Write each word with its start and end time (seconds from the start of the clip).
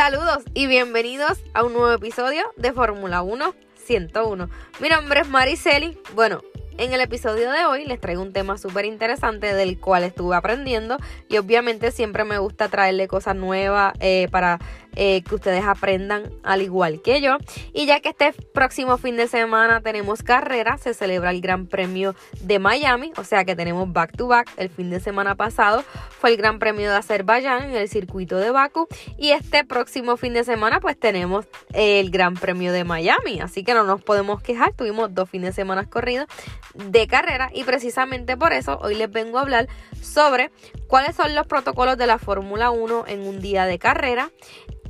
Saludos 0.00 0.44
y 0.54 0.66
bienvenidos 0.66 1.42
a 1.52 1.62
un 1.62 1.74
nuevo 1.74 1.92
episodio 1.92 2.42
de 2.56 2.72
Fórmula 2.72 3.20
1 3.20 3.54
101. 3.84 4.48
Mi 4.80 4.88
nombre 4.88 5.20
es 5.20 5.28
Mariceli. 5.28 5.98
Bueno, 6.14 6.40
en 6.78 6.94
el 6.94 7.02
episodio 7.02 7.50
de 7.50 7.66
hoy 7.66 7.84
les 7.84 8.00
traigo 8.00 8.22
un 8.22 8.32
tema 8.32 8.56
súper 8.56 8.86
interesante 8.86 9.52
del 9.52 9.78
cual 9.78 10.04
estuve 10.04 10.34
aprendiendo 10.34 10.96
y 11.28 11.36
obviamente 11.36 11.90
siempre 11.90 12.24
me 12.24 12.38
gusta 12.38 12.70
traerle 12.70 13.08
cosas 13.08 13.36
nuevas 13.36 13.92
eh, 14.00 14.28
para 14.30 14.58
eh, 15.02 15.22
que 15.22 15.34
ustedes 15.34 15.64
aprendan 15.64 16.30
al 16.42 16.60
igual 16.60 17.00
que 17.00 17.22
yo. 17.22 17.38
Y 17.72 17.86
ya 17.86 18.00
que 18.00 18.10
este 18.10 18.34
próximo 18.52 18.98
fin 18.98 19.16
de 19.16 19.28
semana 19.28 19.80
tenemos 19.80 20.22
carrera, 20.22 20.76
se 20.76 20.92
celebra 20.92 21.30
el 21.30 21.40
Gran 21.40 21.66
Premio 21.66 22.14
de 22.42 22.58
Miami, 22.58 23.10
o 23.16 23.24
sea 23.24 23.46
que 23.46 23.56
tenemos 23.56 23.90
back 23.90 24.14
to 24.14 24.26
back. 24.26 24.50
El 24.58 24.68
fin 24.68 24.90
de 24.90 25.00
semana 25.00 25.36
pasado 25.36 25.84
fue 26.10 26.28
el 26.28 26.36
Gran 26.36 26.58
Premio 26.58 26.90
de 26.90 26.96
Azerbaiyán 26.98 27.70
en 27.70 27.76
el 27.76 27.88
circuito 27.88 28.36
de 28.36 28.50
Baku 28.50 28.88
y 29.16 29.30
este 29.30 29.64
próximo 29.64 30.18
fin 30.18 30.34
de 30.34 30.44
semana 30.44 30.80
pues 30.80 31.00
tenemos 31.00 31.46
el 31.72 32.10
Gran 32.10 32.34
Premio 32.34 32.70
de 32.70 32.84
Miami, 32.84 33.40
así 33.40 33.64
que 33.64 33.72
no 33.72 33.84
nos 33.84 34.02
podemos 34.02 34.42
quejar, 34.42 34.74
tuvimos 34.74 35.14
dos 35.14 35.30
fines 35.30 35.56
de 35.56 35.62
semana 35.62 35.88
corridos 35.88 36.26
de 36.74 37.06
carrera 37.06 37.48
y 37.54 37.64
precisamente 37.64 38.36
por 38.36 38.52
eso 38.52 38.78
hoy 38.82 38.96
les 38.96 39.10
vengo 39.10 39.38
a 39.38 39.40
hablar 39.40 39.66
sobre 40.02 40.50
cuáles 40.88 41.16
son 41.16 41.34
los 41.34 41.46
protocolos 41.46 41.96
de 41.96 42.06
la 42.06 42.18
Fórmula 42.18 42.70
1 42.70 43.04
en 43.06 43.26
un 43.26 43.40
día 43.40 43.64
de 43.64 43.78
carrera 43.78 44.30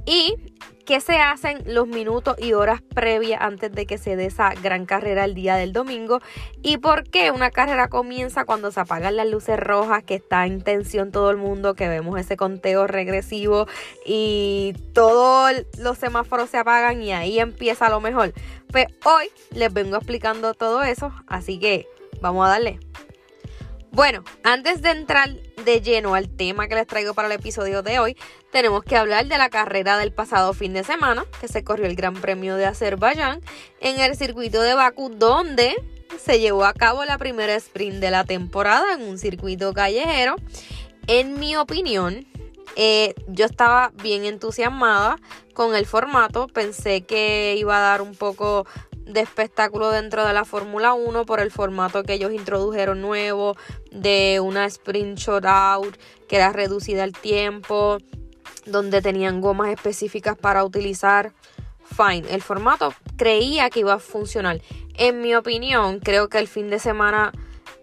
y 0.07 0.35
qué 0.91 1.01
se 1.01 1.19
hacen 1.19 1.63
los 1.67 1.87
minutos 1.87 2.37
y 2.41 2.53
horas 2.53 2.83
previas 2.83 3.41
antes 3.41 3.71
de 3.71 3.87
que 3.87 3.97
se 3.97 4.17
dé 4.17 4.27
esa 4.27 4.53
gran 4.55 4.87
carrera 4.87 5.25
el 5.25 5.35
día 5.35 5.55
del 5.55 5.73
domingo 5.73 6.21
y 6.63 6.79
por 6.79 7.05
qué 7.05 7.31
una 7.31 7.53
carrera 7.53 7.87
comienza 7.87 8.45
cuando 8.45 8.73
se 8.73 8.81
apagan 8.81 9.15
las 9.15 9.29
luces 9.29 9.57
rojas, 9.57 10.03
que 10.03 10.17
está 10.17 10.47
en 10.47 10.63
tensión 10.63 11.13
todo 11.13 11.31
el 11.31 11.37
mundo, 11.37 11.75
que 11.75 11.89
vemos 11.89 12.19
ese 12.19 12.37
conteo 12.37 12.89
regresivo 12.89 13.69
y 14.05 14.75
todos 14.93 15.53
los 15.79 15.97
semáforos 15.97 16.51
se 16.51 16.59
apagan 16.59 17.01
y 17.03 17.13
ahí 17.13 17.39
empieza 17.39 17.89
lo 17.89 18.01
mejor. 18.01 18.33
Pues 18.73 18.87
hoy 19.05 19.29
les 19.53 19.73
vengo 19.73 19.97
explicando 19.97 20.55
todo 20.55 20.83
eso, 20.83 21.13
así 21.29 21.61
que 21.61 21.87
vamos 22.21 22.47
a 22.47 22.51
darle. 22.51 22.81
Bueno, 23.93 24.23
antes 24.45 24.83
de 24.83 24.91
entrar 24.91 25.31
de 25.65 25.81
lleno 25.81 26.15
al 26.15 26.29
tema 26.29 26.69
que 26.69 26.77
les 26.77 26.87
traigo 26.87 27.13
para 27.13 27.27
el 27.27 27.35
episodio 27.35 27.83
de 27.83 27.99
hoy, 27.99 28.17
tenemos 28.53 28.85
que 28.85 28.97
hablar 28.97 29.27
de 29.27 29.37
la 29.37 29.51
carrera 29.51 29.99
del 29.99 30.13
pasado 30.13 30.55
fin 30.55 30.73
de 30.73 30.85
semana, 30.85 31.25
que 31.41 31.49
se 31.49 31.65
corrió 31.65 31.87
el 31.87 31.97
Gran 31.97 32.15
Premio 32.15 32.55
de 32.55 32.67
Azerbaiyán 32.67 33.41
en 33.81 33.99
el 33.99 34.17
circuito 34.17 34.63
de 34.63 34.75
Baku, 34.75 35.11
donde 35.11 35.75
se 36.23 36.39
llevó 36.39 36.65
a 36.67 36.73
cabo 36.73 37.05
la 37.05 37.19
primera 37.19 37.57
sprint 37.57 37.97
de 37.97 38.13
la 38.13 38.23
temporada 38.25 38.95
en 38.95 39.03
un 39.03 39.19
circuito 39.19 39.75
callejero. 39.75 40.37
En 41.09 41.41
mi 41.41 41.57
opinión, 41.57 42.27
eh, 42.77 43.15
yo 43.27 43.45
estaba 43.45 43.93
bien 44.03 44.25
entusiasmada 44.25 45.17
con 45.53 45.75
el 45.75 45.85
formato, 45.85 46.47
pensé 46.47 47.01
que 47.01 47.57
iba 47.59 47.77
a 47.77 47.81
dar 47.81 48.03
un 48.03 48.15
poco 48.15 48.67
de 49.13 49.21
espectáculo 49.21 49.91
dentro 49.91 50.25
de 50.25 50.33
la 50.33 50.45
Fórmula 50.45 50.95
1 50.95 51.25
por 51.27 51.41
el 51.41 51.51
formato 51.51 52.03
que 52.03 52.15
ellos 52.15 52.33
introdujeron 52.33 53.01
nuevo 53.01 53.57
de 53.91 54.41
una 54.41 54.67
sprint 54.67 55.21
out 55.45 55.97
que 56.29 56.37
era 56.37 56.53
reducida 56.53 57.05
el 57.05 57.13
tiempo, 57.13 57.99
donde 58.67 59.03
tenían 59.03 59.41
gomas 59.41 59.71
específicas 59.71 60.37
para 60.37 60.65
utilizar. 60.65 61.33
Fine, 61.85 62.33
el 62.33 62.41
formato 62.41 62.95
creía 63.17 63.69
que 63.69 63.81
iba 63.81 63.95
a 63.95 63.99
funcionar. 63.99 64.61
En 64.95 65.21
mi 65.21 65.35
opinión, 65.35 65.99
creo 65.99 66.29
que 66.29 66.39
el 66.39 66.47
fin 66.47 66.71
de 66.71 66.79
semana 66.79 67.33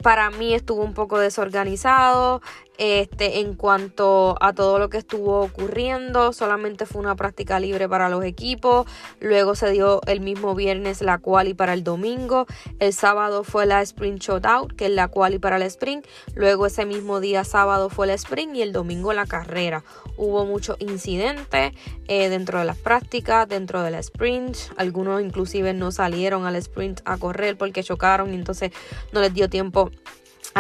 para 0.01 0.29
mí 0.29 0.53
estuvo 0.53 0.83
un 0.83 0.93
poco 0.93 1.19
desorganizado 1.19 2.41
este, 2.77 3.39
en 3.39 3.55
cuanto 3.55 4.35
a 4.41 4.53
todo 4.53 4.79
lo 4.79 4.89
que 4.89 4.97
estuvo 4.97 5.41
ocurriendo. 5.41 6.33
Solamente 6.33 6.85
fue 6.85 7.01
una 7.01 7.15
práctica 7.15 7.59
libre 7.59 7.89
para 7.89 8.09
los 8.09 8.23
equipos. 8.23 8.87
Luego 9.19 9.55
se 9.55 9.71
dio 9.71 10.01
el 10.07 10.21
mismo 10.21 10.55
viernes 10.55 11.01
la 11.01 11.17
quali 11.17 11.53
para 11.53 11.73
el 11.73 11.83
domingo. 11.83 12.45
El 12.79 12.93
sábado 12.93 13.43
fue 13.43 13.65
la 13.65 13.81
sprint 13.81 14.21
shootout, 14.21 14.75
que 14.75 14.85
es 14.85 14.91
la 14.91 15.07
quali 15.07 15.39
para 15.39 15.57
el 15.57 15.63
sprint. 15.63 16.05
Luego 16.35 16.65
ese 16.65 16.85
mismo 16.85 17.19
día 17.19 17.43
sábado 17.43 17.89
fue 17.89 18.07
el 18.07 18.11
sprint 18.11 18.55
y 18.55 18.61
el 18.61 18.71
domingo 18.71 19.13
la 19.13 19.25
carrera. 19.25 19.83
Hubo 20.17 20.45
muchos 20.45 20.77
incidentes 20.79 21.73
eh, 22.07 22.29
dentro 22.29 22.59
de 22.59 22.65
las 22.65 22.77
prácticas, 22.77 23.47
dentro 23.47 23.83
de 23.83 23.91
la 23.91 23.99
sprint. 23.99 24.57
Algunos 24.77 25.21
inclusive 25.21 25.73
no 25.73 25.91
salieron 25.91 26.45
al 26.45 26.55
sprint 26.55 27.01
a 27.05 27.17
correr 27.17 27.57
porque 27.57 27.83
chocaron 27.83 28.31
y 28.31 28.35
entonces 28.35 28.71
no 29.11 29.21
les 29.21 29.33
dio 29.33 29.49
tiempo 29.49 29.91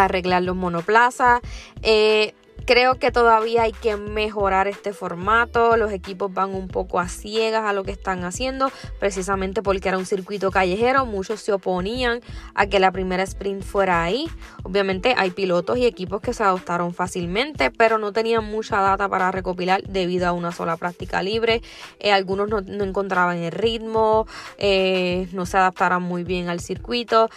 arreglar 0.05 0.43
los 0.43 0.55
monoplazas. 0.55 1.41
Eh, 1.81 2.33
creo 2.67 2.95
que 2.95 3.11
todavía 3.11 3.63
hay 3.63 3.71
que 3.71 3.95
mejorar 3.95 4.67
este 4.67 4.91
formato. 4.91 5.77
Los 5.77 5.93
equipos 5.93 6.31
van 6.33 6.53
un 6.53 6.67
poco 6.67 6.99
a 6.99 7.07
ciegas 7.07 7.63
a 7.63 7.71
lo 7.71 7.83
que 7.85 7.91
están 7.91 8.25
haciendo, 8.25 8.71
precisamente 8.99 9.63
porque 9.63 9.87
era 9.87 9.97
un 9.97 10.05
circuito 10.05 10.51
callejero. 10.51 11.05
Muchos 11.05 11.39
se 11.39 11.53
oponían 11.53 12.19
a 12.55 12.67
que 12.67 12.81
la 12.81 12.91
primera 12.91 13.23
sprint 13.23 13.63
fuera 13.63 14.03
ahí. 14.03 14.29
Obviamente 14.63 15.15
hay 15.17 15.31
pilotos 15.31 15.77
y 15.77 15.85
equipos 15.85 16.19
que 16.19 16.33
se 16.33 16.43
adoptaron 16.43 16.93
fácilmente, 16.93 17.71
pero 17.71 17.97
no 17.97 18.11
tenían 18.11 18.43
mucha 18.43 18.81
data 18.81 19.07
para 19.07 19.31
recopilar 19.31 19.81
debido 19.83 20.27
a 20.27 20.33
una 20.33 20.51
sola 20.51 20.75
práctica 20.75 21.23
libre. 21.23 21.61
Eh, 21.99 22.11
algunos 22.11 22.49
no, 22.49 22.83
encontraban 22.83 23.37
el 23.37 23.53
ritmo, 23.53 24.27
eh, 24.57 25.29
no 25.31 25.45
se 25.45 25.57
adaptaron 25.57 26.03
muy 26.03 26.25
bien 26.25 26.49
al 26.49 26.59
circuito. 26.59 27.29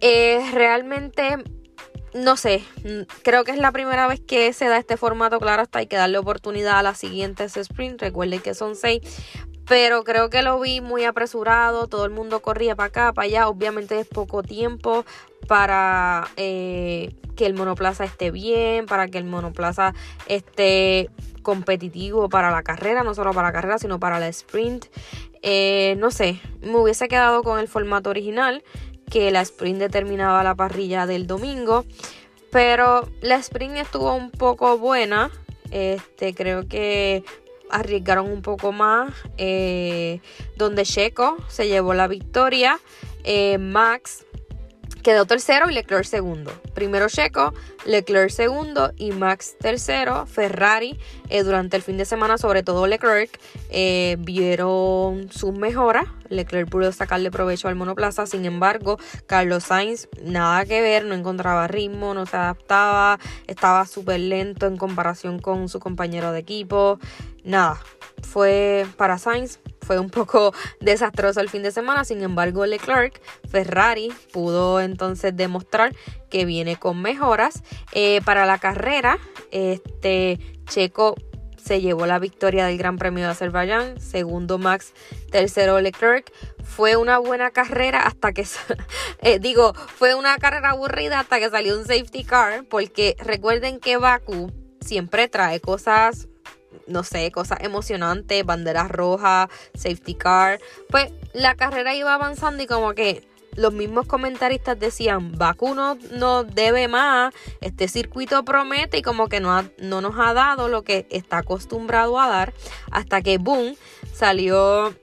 realmente 0.00 1.44
no 2.14 2.36
sé, 2.36 2.62
creo 3.22 3.42
que 3.42 3.50
es 3.50 3.58
la 3.58 3.72
primera 3.72 4.06
vez 4.06 4.20
que 4.20 4.52
se 4.52 4.68
da 4.68 4.78
este 4.78 4.96
formato, 4.96 5.40
claro, 5.40 5.62
hasta 5.62 5.80
hay 5.80 5.88
que 5.88 5.96
darle 5.96 6.18
oportunidad 6.18 6.78
a 6.78 6.82
las 6.82 6.98
siguientes 6.98 7.56
sprint, 7.56 8.00
recuerden 8.00 8.40
que 8.40 8.54
son 8.54 8.76
seis, 8.76 9.00
pero 9.66 10.04
creo 10.04 10.30
que 10.30 10.42
lo 10.42 10.60
vi 10.60 10.80
muy 10.80 11.04
apresurado, 11.04 11.88
todo 11.88 12.04
el 12.04 12.12
mundo 12.12 12.40
corría 12.40 12.76
para 12.76 12.86
acá, 12.86 13.12
para 13.12 13.26
allá, 13.26 13.48
obviamente 13.48 13.98
es 13.98 14.06
poco 14.06 14.44
tiempo 14.44 15.04
para 15.48 16.28
eh, 16.36 17.14
que 17.34 17.46
el 17.46 17.54
monoplaza 17.54 18.04
esté 18.04 18.30
bien, 18.30 18.86
para 18.86 19.08
que 19.08 19.18
el 19.18 19.24
monoplaza 19.24 19.92
esté 20.26 21.10
competitivo 21.42 22.28
para 22.28 22.52
la 22.52 22.62
carrera, 22.62 23.02
no 23.02 23.14
solo 23.14 23.32
para 23.32 23.48
la 23.48 23.52
carrera, 23.52 23.78
sino 23.78 23.98
para 23.98 24.18
la 24.18 24.28
sprint. 24.28 24.86
Eh, 25.42 25.94
no 25.98 26.10
sé, 26.10 26.40
me 26.62 26.76
hubiese 26.76 27.08
quedado 27.08 27.42
con 27.42 27.58
el 27.58 27.68
formato 27.68 28.08
original 28.08 28.62
que 29.14 29.30
la 29.30 29.42
sprint 29.42 29.78
determinaba 29.78 30.42
la 30.42 30.56
parrilla 30.56 31.06
del 31.06 31.28
domingo. 31.28 31.84
Pero 32.50 33.08
la 33.20 33.36
sprint 33.36 33.76
estuvo 33.76 34.12
un 34.12 34.32
poco 34.32 34.76
buena. 34.76 35.30
Este, 35.70 36.34
creo 36.34 36.66
que 36.66 37.22
arriesgaron 37.70 38.28
un 38.28 38.42
poco 38.42 38.72
más. 38.72 39.14
Eh, 39.38 40.20
donde 40.56 40.82
Checo 40.82 41.36
se 41.46 41.68
llevó 41.68 41.94
la 41.94 42.08
victoria. 42.08 42.80
Eh, 43.22 43.58
Max 43.58 44.26
quedó 45.04 45.26
tercero 45.26 45.70
y 45.70 45.74
Leclerc 45.74 46.06
segundo. 46.06 46.50
Primero 46.74 47.08
Checo, 47.08 47.54
Leclerc 47.84 48.30
segundo 48.30 48.92
y 48.96 49.12
Max 49.12 49.56
tercero. 49.58 50.26
Ferrari 50.26 50.98
eh, 51.28 51.42
durante 51.42 51.76
el 51.76 51.82
fin 51.82 51.96
de 51.96 52.04
semana, 52.04 52.38
sobre 52.38 52.62
todo 52.62 52.86
Leclerc, 52.86 53.38
eh, 53.70 54.16
vieron 54.20 55.30
sus 55.30 55.52
mejoras. 55.52 56.06
Leclerc 56.28 56.68
pudo 56.68 56.90
sacarle 56.92 57.30
provecho 57.30 57.68
al 57.68 57.74
monoplaza. 57.74 58.26
Sin 58.26 58.44
embargo, 58.44 58.98
Carlos 59.26 59.64
Sainz 59.64 60.08
nada 60.22 60.64
que 60.64 60.80
ver, 60.80 61.04
no 61.04 61.14
encontraba 61.14 61.68
ritmo, 61.68 62.14
no 62.14 62.26
se 62.26 62.36
adaptaba, 62.36 63.18
estaba 63.46 63.86
súper 63.86 64.20
lento 64.20 64.66
en 64.66 64.76
comparación 64.76 65.38
con 65.38 65.68
su 65.68 65.80
compañero 65.80 66.32
de 66.32 66.40
equipo. 66.40 66.98
Nada, 67.44 67.78
fue 68.22 68.86
para 68.96 69.18
Sainz 69.18 69.58
fue 69.84 69.98
un 69.98 70.10
poco 70.10 70.52
desastroso 70.80 71.40
el 71.40 71.48
fin 71.48 71.62
de 71.62 71.70
semana. 71.70 72.04
Sin 72.04 72.22
embargo, 72.22 72.66
Leclerc, 72.66 73.20
Ferrari, 73.48 74.12
pudo 74.32 74.80
entonces 74.80 75.36
demostrar 75.36 75.94
que 76.34 76.46
viene 76.46 76.74
con 76.74 77.00
mejoras. 77.00 77.62
Eh, 77.92 78.20
para 78.24 78.44
la 78.44 78.58
carrera, 78.58 79.20
este 79.52 80.40
Checo 80.66 81.14
se 81.56 81.80
llevó 81.80 82.06
la 82.06 82.18
victoria 82.18 82.66
del 82.66 82.76
Gran 82.76 82.98
Premio 82.98 83.22
de 83.22 83.30
Azerbaiyán. 83.30 84.00
Segundo 84.00 84.58
Max, 84.58 84.94
tercero 85.30 85.80
Leclerc. 85.80 86.32
Fue 86.64 86.96
una 86.96 87.18
buena 87.18 87.52
carrera 87.52 88.00
hasta 88.00 88.32
que, 88.32 88.44
eh, 89.22 89.38
digo, 89.38 89.74
fue 89.74 90.16
una 90.16 90.36
carrera 90.38 90.70
aburrida 90.70 91.20
hasta 91.20 91.38
que 91.38 91.50
salió 91.50 91.78
un 91.78 91.86
safety 91.86 92.24
car, 92.24 92.64
porque 92.64 93.14
recuerden 93.20 93.78
que 93.78 93.96
Baku 93.96 94.50
siempre 94.80 95.28
trae 95.28 95.60
cosas 95.60 96.26
no 96.88 97.04
sé, 97.04 97.30
cosas 97.30 97.60
emocionantes, 97.62 98.44
banderas 98.44 98.90
rojas, 98.90 99.48
safety 99.74 100.16
car. 100.16 100.58
Pues 100.90 101.12
la 101.32 101.54
carrera 101.54 101.94
iba 101.94 102.12
avanzando 102.12 102.64
y 102.64 102.66
como 102.66 102.92
que 102.92 103.22
los 103.56 103.72
mismos 103.72 104.06
comentaristas 104.06 104.78
decían, 104.78 105.32
Baku 105.32 105.74
no, 105.74 106.44
debe 106.44 106.88
más, 106.88 107.34
este 107.60 107.88
circuito 107.88 108.44
promete 108.44 108.98
y 108.98 109.02
como 109.02 109.28
que 109.28 109.40
no, 109.40 109.62
no 109.78 110.00
nos 110.00 110.14
ha 110.18 110.34
dado 110.34 110.68
lo 110.68 110.82
que 110.82 111.06
está 111.10 111.38
acostumbrado 111.38 112.18
a 112.20 112.28
dar 112.28 112.52
hasta 112.90 113.22
que, 113.22 113.38
boom, 113.38 113.76
salió 114.12 114.94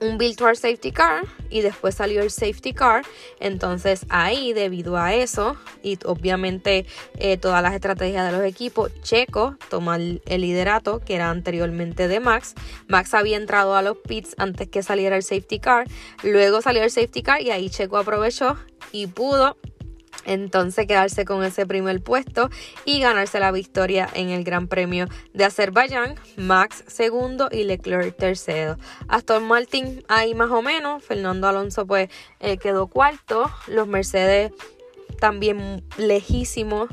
un 0.00 0.18
virtual 0.18 0.56
safety 0.56 0.92
car 0.92 1.24
y 1.50 1.60
después 1.60 1.94
salió 1.94 2.22
el 2.22 2.30
safety 2.30 2.72
car. 2.72 3.04
Entonces 3.40 4.06
ahí, 4.08 4.52
debido 4.52 4.96
a 4.96 5.14
eso, 5.14 5.56
y 5.82 5.98
obviamente 6.04 6.86
eh, 7.18 7.36
todas 7.36 7.62
las 7.62 7.74
estrategias 7.74 8.30
de 8.30 8.36
los 8.36 8.46
equipos, 8.46 8.92
Checo 9.02 9.56
toma 9.70 9.96
el, 9.96 10.22
liderato 10.26 11.00
que 11.00 11.14
era 11.14 11.30
anteriormente 11.30 12.08
de 12.08 12.20
Max. 12.20 12.54
Max 12.86 13.14
había 13.14 13.36
entrado 13.36 13.76
a 13.76 13.82
los 13.82 13.96
pits 13.98 14.34
antes 14.38 14.68
que 14.68 14.82
saliera 14.82 15.16
el 15.16 15.22
safety 15.22 15.58
car. 15.58 15.86
Luego 16.22 16.62
salió 16.62 16.82
el 16.82 16.90
safety 16.90 17.22
car 17.22 17.42
y 17.42 17.50
ahí 17.50 17.70
Checo 17.70 17.96
aprovechó 17.96 18.56
y 18.92 19.06
pudo 19.06 19.56
entonces 20.28 20.86
quedarse 20.86 21.24
con 21.24 21.42
ese 21.42 21.66
primer 21.66 22.02
puesto 22.02 22.50
y 22.84 23.00
ganarse 23.00 23.40
la 23.40 23.50
victoria 23.50 24.08
en 24.12 24.28
el 24.28 24.44
Gran 24.44 24.68
Premio 24.68 25.06
de 25.32 25.44
Azerbaiyán, 25.44 26.14
Max 26.36 26.84
segundo 26.86 27.48
y 27.50 27.64
Leclerc 27.64 28.16
tercero. 28.16 28.76
Aston 29.08 29.48
Martin 29.48 30.04
ahí 30.08 30.34
más 30.34 30.50
o 30.50 30.62
menos, 30.62 31.02
Fernando 31.02 31.48
Alonso 31.48 31.86
pues 31.86 32.10
eh, 32.40 32.58
quedó 32.58 32.86
cuarto, 32.88 33.50
los 33.66 33.88
Mercedes 33.88 34.52
también 35.18 35.82
lejísimos 35.96 36.88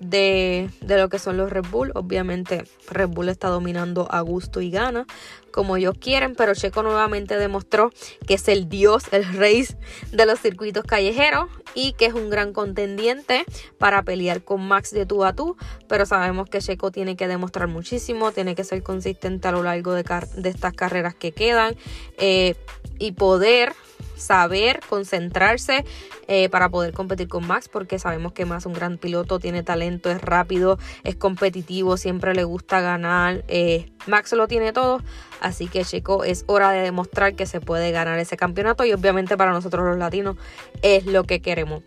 de, 0.00 0.70
lo 0.86 1.08
que 1.08 1.18
son 1.18 1.36
los 1.36 1.50
Red 1.50 1.66
Bull. 1.70 1.92
Obviamente 1.94 2.64
Red 2.88 3.08
Bull 3.08 3.28
está 3.28 3.48
dominando 3.48 4.08
a 4.10 4.20
gusto 4.20 4.60
y 4.60 4.70
gana 4.70 5.06
como 5.50 5.76
ellos 5.76 5.94
quieren, 5.98 6.34
pero 6.36 6.54
Checo 6.54 6.82
nuevamente 6.82 7.36
demostró 7.36 7.90
que 8.26 8.34
es 8.34 8.46
el 8.48 8.68
dios, 8.68 9.04
el 9.10 9.24
rey 9.24 9.66
de 10.12 10.26
los 10.26 10.38
circuitos 10.38 10.84
callejeros 10.84 11.48
y 11.74 11.94
que 11.94 12.06
es 12.06 12.14
un 12.14 12.30
gran 12.30 12.52
contendiente 12.52 13.44
para 13.76 14.02
pelear 14.02 14.42
con 14.44 14.60
Max 14.66 14.92
de 14.92 15.06
tú 15.06 15.24
a 15.24 15.32
tú, 15.32 15.56
pero 15.88 16.06
sabemos 16.06 16.48
que 16.48 16.60
Checo 16.60 16.92
tiene 16.92 17.16
que 17.16 17.26
demostrar 17.26 17.66
muchísimo, 17.66 18.30
tiene 18.30 18.54
que 18.54 18.62
ser 18.62 18.82
consistente 18.82 19.48
a 19.48 19.52
lo 19.52 19.62
largo 19.62 19.94
de, 19.94 20.04
de 20.36 20.48
estas 20.48 20.74
carreras 20.74 21.14
que 21.14 21.32
quedan 21.32 21.74
eh, 22.18 22.54
y 22.98 23.12
poder 23.12 23.74
saber 24.18 24.80
concentrarse 24.88 25.84
eh, 26.26 26.48
para 26.48 26.68
poder 26.68 26.92
competir 26.92 27.28
con 27.28 27.46
Max, 27.46 27.68
porque 27.68 27.98
sabemos 27.98 28.32
que 28.32 28.44
Max 28.44 28.62
es 28.62 28.66
un 28.66 28.72
gran 28.72 28.98
piloto, 28.98 29.38
tiene 29.38 29.62
talento, 29.62 30.10
es 30.10 30.20
rápido, 30.20 30.78
es 31.04 31.16
competitivo, 31.16 31.96
siempre 31.96 32.34
le 32.34 32.44
gusta 32.44 32.80
ganar. 32.80 33.44
Eh, 33.48 33.90
Max 34.06 34.32
lo 34.32 34.48
tiene 34.48 34.72
todo, 34.72 35.00
así 35.40 35.68
que 35.68 35.84
Checo 35.84 36.24
es 36.24 36.44
hora 36.46 36.70
de 36.70 36.82
demostrar 36.82 37.34
que 37.34 37.46
se 37.46 37.60
puede 37.60 37.92
ganar 37.92 38.18
ese 38.18 38.36
campeonato 38.36 38.84
y 38.84 38.92
obviamente 38.92 39.36
para 39.36 39.52
nosotros 39.52 39.84
los 39.84 39.98
latinos 39.98 40.36
es 40.82 41.06
lo 41.06 41.24
que 41.24 41.40
queremos. 41.40 41.82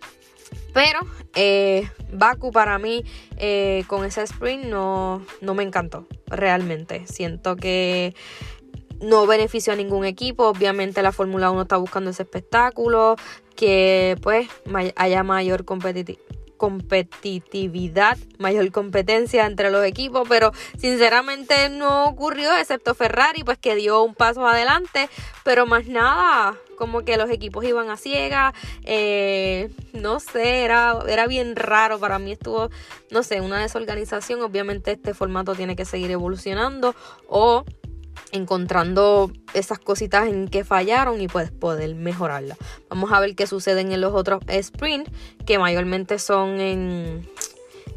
Pero 0.74 1.00
eh, 1.34 1.90
Baku 2.12 2.52
para 2.52 2.78
mí 2.78 3.06
con 3.88 4.06
ese 4.06 4.24
sprint 4.24 4.66
no, 4.66 5.26
no 5.42 5.54
me 5.54 5.64
encantó 5.64 6.08
realmente. 6.28 7.08
Siento 7.08 7.56
que 7.56 8.14
no 9.02 9.28
benefició 9.28 9.74
a 9.74 9.76
ningún 9.76 10.06
equipo. 10.06 10.48
Obviamente 10.48 11.02
la 11.02 11.12
Fórmula 11.12 11.52
1 11.52 11.64
está 11.64 11.76
buscando 11.78 12.12
ese 12.12 12.24
espectáculo, 12.24 13.18
que 13.56 14.16
pues 14.22 14.48
haya 14.96 15.24
mayor 15.24 15.66
competitividad, 15.66 18.18
mayor 18.38 18.72
competencia 18.72 19.46
entre 19.46 19.72
los 19.72 19.84
equipos, 19.86 20.28
pero 20.30 20.52
sinceramente 20.78 21.70
no 21.70 22.06
ocurrió, 22.06 22.56
excepto 22.56 22.96
Ferrari, 22.96 23.44
pues 23.44 23.58
que 23.58 23.76
dio 23.76 24.04
un 24.04 24.16
paso 24.16 24.48
adelante, 24.48 25.10
pero 25.44 25.66
más 25.66 25.88
nada, 25.88 26.56
como 26.78 27.02
que 27.02 27.18
los 27.18 27.30
equipos 27.30 27.66
iban 27.66 27.90
a 27.90 27.98
ciegas, 27.98 28.54
eh, 28.84 29.70
no 29.94 30.20
sé, 30.20 30.64
era, 30.64 31.00
era 31.08 31.28
bien 31.28 31.56
raro, 31.56 32.00
para 32.00 32.20
mí 32.20 32.32
estuvo, 32.32 32.70
no 33.10 33.24
sé, 33.24 33.42
una 33.42 33.60
desorganización, 33.60 34.42
obviamente 34.42 34.92
este 34.92 35.14
formato 35.14 35.56
tiene 35.56 35.76
que 35.76 35.86
seguir 35.86 36.12
evolucionando 36.12 36.96
o 37.28 37.66
encontrando 38.32 39.32
esas 39.54 39.80
cositas 39.80 40.28
en 40.28 40.48
que 40.48 40.64
fallaron 40.64 41.22
y 41.22 41.28
pues 41.28 41.52
poder 41.52 41.96
mejorarla. 41.96 42.58
Vamos 42.90 43.12
a 43.12 43.20
ver 43.20 43.36
qué 43.36 43.48
sucede 43.48 43.82
en 43.82 44.02
los 44.02 44.14
otros 44.14 44.42
sprint 44.48 45.08
que 45.46 45.60
mayormente 45.60 46.20
son 46.20 46.60
en, 46.60 47.28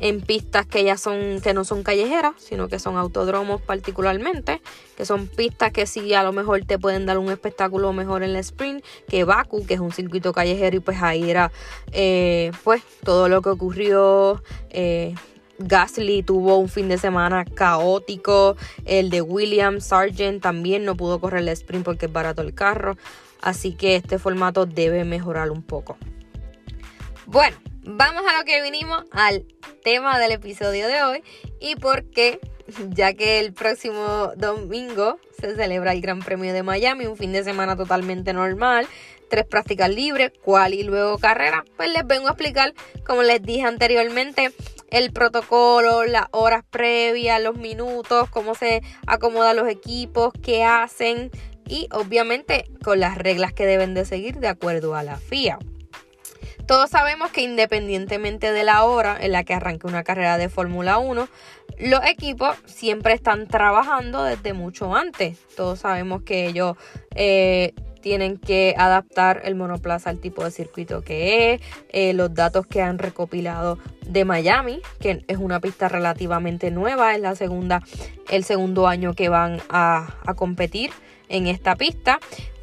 en 0.00 0.20
pistas 0.20 0.66
que 0.66 0.84
ya 0.84 0.96
son 0.96 1.40
que 1.40 1.54
no 1.54 1.64
son 1.64 1.82
callejeras, 1.82 2.34
sino 2.38 2.68
que 2.68 2.78
son 2.78 2.96
autódromos 2.96 3.60
particularmente, 3.62 4.60
que 4.96 5.06
son 5.06 5.28
pistas 5.28 5.72
que 5.72 5.86
sí 5.86 6.14
a 6.14 6.22
lo 6.22 6.32
mejor 6.32 6.64
te 6.64 6.78
pueden 6.78 7.06
dar 7.06 7.18
un 7.18 7.30
espectáculo 7.30 7.92
mejor 7.92 8.22
en 8.22 8.30
el 8.30 8.36
sprint 8.36 8.84
que 9.08 9.24
Baku, 9.24 9.66
que 9.66 9.74
es 9.74 9.80
un 9.80 9.92
circuito 9.92 10.32
callejero 10.32 10.76
y 10.76 10.80
pues 10.80 11.02
ahí 11.02 11.30
era 11.30 11.52
eh, 11.92 12.50
pues 12.64 12.82
todo 13.04 13.28
lo 13.28 13.42
que 13.42 13.50
ocurrió 13.50 14.42
eh, 14.70 15.14
Gasly 15.58 16.22
tuvo 16.22 16.58
un 16.58 16.68
fin 16.68 16.88
de 16.88 16.98
semana 16.98 17.44
caótico. 17.44 18.56
El 18.84 19.10
de 19.10 19.22
William 19.22 19.80
Sargent 19.80 20.42
también 20.42 20.84
no 20.84 20.96
pudo 20.96 21.20
correr 21.20 21.40
el 21.40 21.48
sprint 21.48 21.84
porque 21.84 22.06
es 22.06 22.12
barato 22.12 22.42
el 22.42 22.54
carro. 22.54 22.96
Así 23.40 23.74
que 23.74 23.96
este 23.96 24.18
formato 24.18 24.66
debe 24.66 25.04
mejorar 25.04 25.50
un 25.50 25.62
poco. 25.62 25.98
Bueno, 27.26 27.56
vamos 27.82 28.22
a 28.28 28.38
lo 28.38 28.44
que 28.44 28.62
vinimos, 28.62 29.04
al 29.10 29.46
tema 29.82 30.18
del 30.18 30.32
episodio 30.32 30.88
de 30.88 31.02
hoy. 31.02 31.22
Y 31.60 31.76
por 31.76 32.04
qué, 32.10 32.40
ya 32.90 33.14
que 33.14 33.40
el 33.40 33.52
próximo 33.52 34.32
domingo 34.36 35.18
se 35.38 35.54
celebra 35.54 35.92
el 35.92 36.00
Gran 36.00 36.20
Premio 36.20 36.52
de 36.52 36.62
Miami, 36.62 37.06
un 37.06 37.16
fin 37.16 37.32
de 37.32 37.44
semana 37.44 37.76
totalmente 37.76 38.32
normal 38.32 38.86
tres 39.34 39.46
prácticas 39.46 39.90
libres, 39.90 40.32
cuál 40.42 40.74
y 40.74 40.84
luego 40.84 41.18
carrera, 41.18 41.64
pues 41.76 41.92
les 41.92 42.06
vengo 42.06 42.28
a 42.28 42.32
explicar, 42.32 42.72
como 43.04 43.22
les 43.22 43.42
dije 43.42 43.62
anteriormente, 43.62 44.52
el 44.94 45.12
protocolo, 45.12 46.04
las 46.04 46.26
horas 46.30 46.62
previas, 46.70 47.42
los 47.42 47.56
minutos, 47.56 48.30
cómo 48.30 48.54
se 48.54 48.80
acomodan 49.08 49.56
los 49.56 49.68
equipos, 49.68 50.32
qué 50.40 50.62
hacen 50.62 51.32
y 51.66 51.88
obviamente 51.90 52.66
con 52.84 53.00
las 53.00 53.18
reglas 53.18 53.52
que 53.52 53.66
deben 53.66 53.94
de 53.94 54.04
seguir 54.04 54.38
de 54.38 54.46
acuerdo 54.46 54.94
a 54.94 55.02
la 55.02 55.16
FIA. 55.16 55.58
Todos 56.68 56.90
sabemos 56.90 57.32
que 57.32 57.42
independientemente 57.42 58.52
de 58.52 58.62
la 58.62 58.84
hora 58.84 59.18
en 59.20 59.32
la 59.32 59.42
que 59.42 59.54
arranque 59.54 59.88
una 59.88 60.04
carrera 60.04 60.38
de 60.38 60.48
Fórmula 60.48 60.98
1, 60.98 61.28
los 61.78 62.06
equipos 62.06 62.56
siempre 62.64 63.14
están 63.14 63.48
trabajando 63.48 64.22
desde 64.22 64.52
mucho 64.52 64.94
antes. 64.94 65.38
Todos 65.56 65.80
sabemos 65.80 66.22
que 66.22 66.46
ellos 66.46 66.76
eh, 67.16 67.74
tienen 68.04 68.36
que 68.36 68.74
adaptar 68.76 69.40
el 69.46 69.54
monoplaza 69.54 70.10
al 70.10 70.18
tipo 70.18 70.44
de 70.44 70.50
circuito 70.50 71.00
que 71.00 71.54
es, 71.54 71.62
eh, 71.88 72.12
los 72.12 72.34
datos 72.34 72.66
que 72.66 72.82
han 72.82 72.98
recopilado 72.98 73.78
de 74.06 74.26
Miami, 74.26 74.82
que 75.00 75.24
es 75.26 75.38
una 75.38 75.58
pista 75.58 75.88
relativamente 75.88 76.70
nueva, 76.70 77.14
es 77.14 77.22
la 77.22 77.34
segunda, 77.34 77.82
el 78.28 78.44
segundo 78.44 78.88
año 78.88 79.14
que 79.14 79.30
van 79.30 79.62
a, 79.70 80.18
competir 80.36 80.90
en 81.30 81.46
esta 81.46 81.76
pista. 81.76 82.18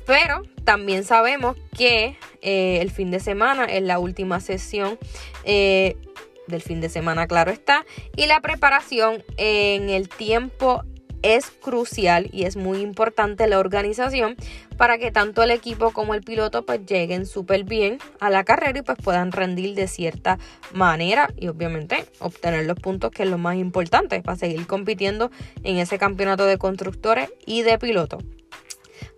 Pero 0.06 0.44
también 0.64 1.04
sabemos 1.04 1.58
que 1.76 2.18
eh, 2.44 2.78
el 2.80 2.92
fin 2.92 3.10
de 3.10 3.20
semana 3.20 3.66
es 3.66 3.82
la 3.82 3.98
última 3.98 4.42
sesión 4.42 5.00
eh, 5.44 5.98
del 6.46 6.62
fin 6.62 6.82
de 6.82 6.90
semana, 6.90 7.26
claro 7.26 7.50
está. 7.50 7.84
Y 8.16 8.28
la 8.28 8.42
preparación 8.42 9.24
en 9.38 9.90
el 9.90 10.08
tiempo 10.08 10.84
es 11.22 11.52
crucial 11.52 12.30
y 12.32 12.44
es 12.44 12.56
muy 12.56 12.80
importante 12.80 13.48
la 13.48 13.60
organización 13.60 14.36
para 14.78 14.98
que 14.98 15.12
tanto 15.12 15.44
el 15.44 15.52
equipo 15.52 15.92
como 15.92 16.14
el 16.14 16.22
piloto 16.22 16.66
pues 16.66 16.86
lleguen 16.86 17.26
súper 17.26 17.64
bien 17.64 18.00
a 18.20 18.30
la 18.30 18.44
carrera 18.44 18.80
y 18.80 18.82
pues 18.82 18.98
puedan 19.04 19.32
rendir 19.32 19.76
de 19.76 19.88
cierta 19.88 20.40
manera 20.74 21.30
y 21.38 21.48
obviamente 21.48 22.06
obtener 22.20 22.66
los 22.66 22.80
puntos 22.80 23.12
que 23.12 23.24
es 23.24 23.30
lo 23.30 23.38
más 23.38 23.58
importante 23.58 24.22
para 24.22 24.38
seguir 24.38 24.66
compitiendo 24.68 25.32
en 25.64 25.78
ese 25.78 25.98
campeonato 25.98 26.46
de 26.46 26.58
constructores 26.58 27.30
y 27.46 27.62
de 27.62 27.78
pilotos. 27.78 28.24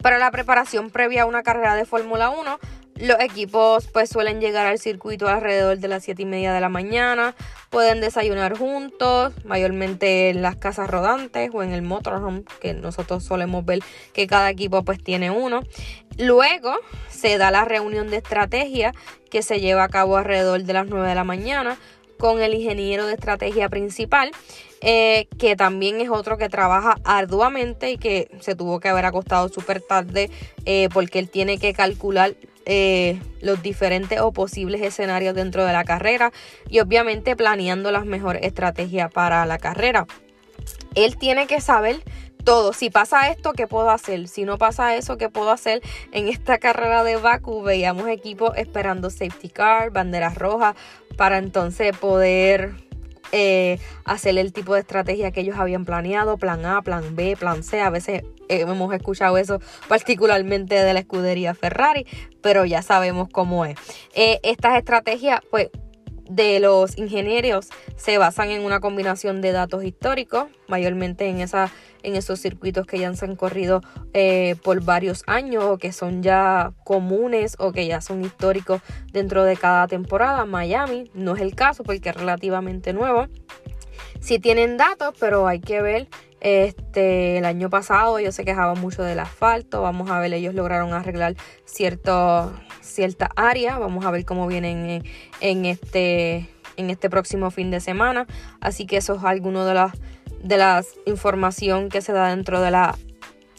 Para 0.01 0.17
la 0.17 0.31
preparación 0.31 0.89
previa 0.89 1.23
a 1.23 1.25
una 1.25 1.43
carrera 1.43 1.75
de 1.75 1.85
Fórmula 1.85 2.29
1 2.29 2.59
los 2.95 3.19
equipos 3.19 3.87
pues 3.87 4.09
suelen 4.09 4.39
llegar 4.39 4.65
al 4.65 4.79
circuito 4.79 5.27
alrededor 5.27 5.77
de 5.77 5.87
las 5.87 6.03
7 6.03 6.21
y 6.21 6.25
media 6.25 6.53
de 6.53 6.61
la 6.61 6.69
mañana. 6.69 7.35
Pueden 7.69 8.01
desayunar 8.01 8.57
juntos, 8.57 9.33
mayormente 9.45 10.29
en 10.29 10.41
las 10.41 10.55
casas 10.55 10.89
rodantes 10.89 11.49
o 11.53 11.63
en 11.63 11.71
el 11.71 11.81
motorhome, 11.81 12.43
que 12.61 12.73
nosotros 12.73 13.23
solemos 13.23 13.65
ver 13.65 13.79
que 14.13 14.27
cada 14.27 14.49
equipo 14.49 14.83
pues 14.83 15.03
tiene 15.03 15.31
uno. 15.31 15.63
Luego 16.17 16.75
se 17.09 17.37
da 17.37 17.49
la 17.49 17.65
reunión 17.65 18.09
de 18.09 18.17
estrategia 18.17 18.93
que 19.31 19.41
se 19.41 19.59
lleva 19.59 19.83
a 19.83 19.89
cabo 19.89 20.17
alrededor 20.17 20.63
de 20.63 20.73
las 20.73 20.87
9 20.87 21.07
de 21.07 21.15
la 21.15 21.23
mañana 21.23 21.77
con 22.19 22.41
el 22.41 22.53
ingeniero 22.53 23.07
de 23.07 23.15
estrategia 23.15 23.67
principal, 23.69 24.31
eh, 24.81 25.27
que 25.39 25.55
también 25.55 25.99
es 25.99 26.09
otro 26.09 26.37
que 26.37 26.47
trabaja 26.47 26.95
arduamente 27.03 27.91
y 27.91 27.97
que 27.97 28.29
se 28.39 28.55
tuvo 28.55 28.79
que 28.79 28.89
haber 28.89 29.05
acostado 29.05 29.49
súper 29.49 29.81
tarde 29.81 30.29
eh, 30.65 30.89
porque 30.93 31.19
él 31.19 31.29
tiene 31.29 31.57
que 31.57 31.73
calcular 31.73 32.35
eh, 32.65 33.19
los 33.41 33.61
diferentes 33.61 34.19
o 34.21 34.31
posibles 34.31 34.81
escenarios 34.81 35.35
dentro 35.35 35.65
de 35.65 35.73
la 35.73 35.83
carrera 35.83 36.31
y 36.69 36.79
obviamente 36.79 37.35
planeando 37.35 37.91
las 37.91 38.05
mejores 38.05 38.43
estrategias 38.43 39.11
para 39.11 39.45
la 39.45 39.57
carrera. 39.57 40.05
él 40.95 41.17
tiene 41.17 41.47
que 41.47 41.59
saber 41.59 42.03
todo. 42.43 42.73
Si 42.73 42.89
pasa 42.89 43.29
esto, 43.29 43.53
¿qué 43.53 43.67
puedo 43.67 43.89
hacer? 43.89 44.27
Si 44.27 44.45
no 44.45 44.57
pasa 44.57 44.95
eso, 44.95 45.17
¿qué 45.17 45.29
puedo 45.29 45.51
hacer? 45.51 45.81
En 46.11 46.27
esta 46.27 46.57
carrera 46.57 47.03
de 47.03 47.15
Baku 47.15 47.63
veíamos 47.63 48.07
equipos 48.07 48.51
esperando 48.57 49.09
safety 49.09 49.49
car, 49.49 49.91
banderas 49.91 50.35
rojas, 50.35 50.75
para 51.17 51.37
entonces 51.37 51.95
poder 51.97 52.73
eh, 53.31 53.79
hacer 54.05 54.37
el 54.37 54.53
tipo 54.53 54.73
de 54.73 54.81
estrategia 54.81 55.31
que 55.31 55.41
ellos 55.41 55.57
habían 55.57 55.85
planeado, 55.85 56.37
plan 56.37 56.65
A, 56.65 56.81
plan 56.81 57.15
B, 57.15 57.35
plan 57.37 57.63
C. 57.63 57.81
A 57.81 57.89
veces 57.89 58.23
hemos 58.49 58.93
escuchado 58.93 59.37
eso 59.37 59.59
particularmente 59.87 60.75
de 60.75 60.93
la 60.93 60.99
escudería 60.99 61.53
Ferrari, 61.53 62.05
pero 62.41 62.65
ya 62.65 62.81
sabemos 62.81 63.29
cómo 63.31 63.65
es. 63.65 63.77
Eh, 64.15 64.39
estas 64.43 64.77
estrategias, 64.77 65.41
pues 65.49 65.69
de 66.29 66.59
los 66.59 66.97
ingenieros 66.97 67.69
se 67.95 68.17
basan 68.17 68.49
en 68.49 68.63
una 68.63 68.79
combinación 68.79 69.41
de 69.41 69.51
datos 69.51 69.83
históricos, 69.83 70.45
mayormente 70.67 71.27
en, 71.27 71.41
esa, 71.41 71.71
en 72.01 72.15
esos 72.15 72.39
circuitos 72.39 72.87
que 72.87 72.99
ya 72.99 73.13
se 73.13 73.25
han 73.25 73.35
corrido 73.35 73.81
eh, 74.13 74.55
por 74.63 74.83
varios 74.83 75.23
años 75.27 75.63
o 75.65 75.77
que 75.77 75.91
son 75.91 76.23
ya 76.23 76.73
comunes 76.85 77.55
o 77.59 77.71
que 77.71 77.85
ya 77.87 78.01
son 78.01 78.23
históricos 78.23 78.81
dentro 79.11 79.43
de 79.43 79.57
cada 79.57 79.87
temporada. 79.87 80.45
Miami 80.45 81.11
no 81.13 81.35
es 81.35 81.41
el 81.41 81.55
caso 81.55 81.83
porque 81.83 82.09
es 82.09 82.15
relativamente 82.15 82.93
nuevo. 82.93 83.27
Sí 84.19 84.39
tienen 84.39 84.77
datos, 84.77 85.13
pero 85.19 85.47
hay 85.47 85.59
que 85.59 85.81
ver 85.81 86.07
este, 86.43 87.37
el 87.37 87.45
año 87.45 87.69
pasado 87.69 88.19
ellos 88.19 88.35
se 88.35 88.43
quejaban 88.43 88.79
mucho 88.79 89.01
del 89.01 89.19
asfalto. 89.19 89.81
Vamos 89.81 90.11
a 90.11 90.19
ver, 90.19 90.33
ellos 90.33 90.53
lograron 90.53 90.93
arreglar 90.93 91.35
cierto, 91.65 92.53
cierta 92.81 93.29
área. 93.35 93.79
Vamos 93.79 94.05
a 94.05 94.11
ver 94.11 94.25
cómo 94.25 94.45
vienen 94.45 95.03
en, 95.39 95.65
este, 95.65 96.49
en 96.75 96.89
este 96.89 97.09
próximo 97.09 97.49
fin 97.49 97.71
de 97.71 97.79
semana. 97.79 98.27
Así 98.59 98.85
que 98.85 98.97
eso 98.97 99.15
es 99.15 99.23
alguno 99.23 99.65
de 99.65 99.73
las 99.73 99.93
de 100.43 100.57
las 100.57 100.87
información 101.05 101.87
que 101.87 102.01
se 102.01 102.11
da 102.11 102.27
dentro 102.27 102.59
de 102.59 102.69
la 102.69 102.97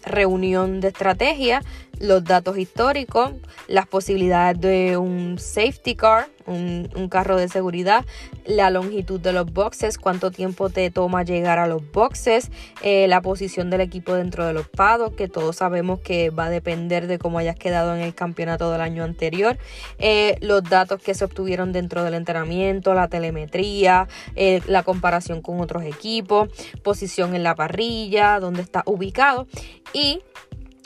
reunión 0.05 0.81
de 0.81 0.89
estrategia, 0.89 1.63
los 2.01 2.25
datos 2.25 2.59
históricos, 2.59 3.33
las 3.69 3.87
posibilidades 3.87 4.61
de 4.61 4.97
un 4.97 5.39
safety 5.39 5.95
car, 5.95 6.29
un, 6.47 7.09
carro 7.09 7.37
de 7.37 7.49
seguridad, 7.49 8.05
la 8.45 8.71
longitud 8.71 9.21
de 9.21 9.33
los 9.33 9.53
boxes, 9.53 9.99
cuánto 9.99 10.31
tiempo 10.31 10.69
te 10.69 10.91
toma 10.91 11.23
llegar 11.23 11.59
a 11.59 11.67
los 11.67 11.91
boxes, 11.93 12.51
eh, 12.83 13.07
la 13.09 13.21
posición 13.21 13.71
del 13.71 13.81
equipo 13.81 14.15
dentro 14.15 14.47
de 14.47 14.53
los 14.53 14.69
pados, 14.69 15.13
que 15.13 15.29
todos 15.29 15.57
sabemos 15.57 16.01
que 16.01 16.31
va 16.31 16.47
a 16.47 16.51
depender 16.51 17.07
de 17.07 17.19
cómo 17.19 17.39
hayas 17.39 17.57
quedado 17.57 17.95
en 17.95 18.01
el 18.01 18.15
campeonato 18.15 18.71
del 18.71 18.81
año 18.81 19.05
anterior, 19.05 19.59
eh, 19.99 20.37
los 20.41 20.63
datos 20.65 21.01
que 21.01 21.15
se 21.15 21.25
obtuvieron 21.25 21.73
dentro 21.73 22.05
del 22.05 22.15
entrenamiento, 22.15 22.95
la 22.95 23.09
telemetría, 23.09 24.09
eh, 24.35 24.61
la 24.67 24.83
comparación 24.83 25.41
con 25.41 25.61
otros 25.61 25.85
equipos, 25.85 26.49
posición 26.83 27.35
en 27.35 27.43
la 27.43 27.55
parrilla, 27.55 28.41
dónde 28.41 28.63
está 28.63 28.83
ubicado 28.87 29.47
y 29.93 30.21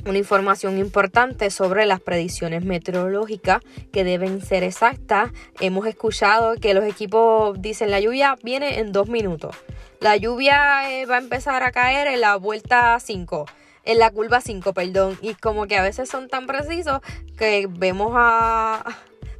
una 0.07 0.19
información 0.19 0.79
importante 0.79 1.51
sobre 1.51 1.87
las 1.87 2.01
predicciones 2.01 2.65
meteorológicas 2.65 3.63
que 3.93 4.05
deben 4.05 4.41
ser 4.41 4.63
exactas. 4.63 5.31
Hemos 5.61 5.87
escuchado 5.87 6.55
que 6.57 6.75
los 6.75 6.85
equipos 6.85 7.61
dicen 7.61 7.91
la 7.91 8.01
lluvia 8.01 8.37
viene 8.43 8.79
en 8.79 8.93
dos 8.93 9.09
minutos. 9.09 9.57
La 10.01 10.17
lluvia 10.17 10.91
eh, 10.91 11.07
va 11.07 11.17
a 11.17 11.21
empezar 11.21 11.63
a 11.63 11.73
caer 11.73 12.07
en 12.07 12.21
la 12.21 12.37
vuelta 12.37 12.99
5 13.01 13.47
en 13.85 13.99
la 13.99 14.11
curva 14.11 14.43
5, 14.43 14.75
perdón, 14.75 15.19
y 15.23 15.33
como 15.33 15.67
que 15.67 15.79
a 15.79 15.83
veces 15.83 16.11
son 16.11 16.29
tan 16.29 16.47
precisos 16.47 17.01
que 17.39 17.67
vemos 17.71 18.13
a 18.15 18.85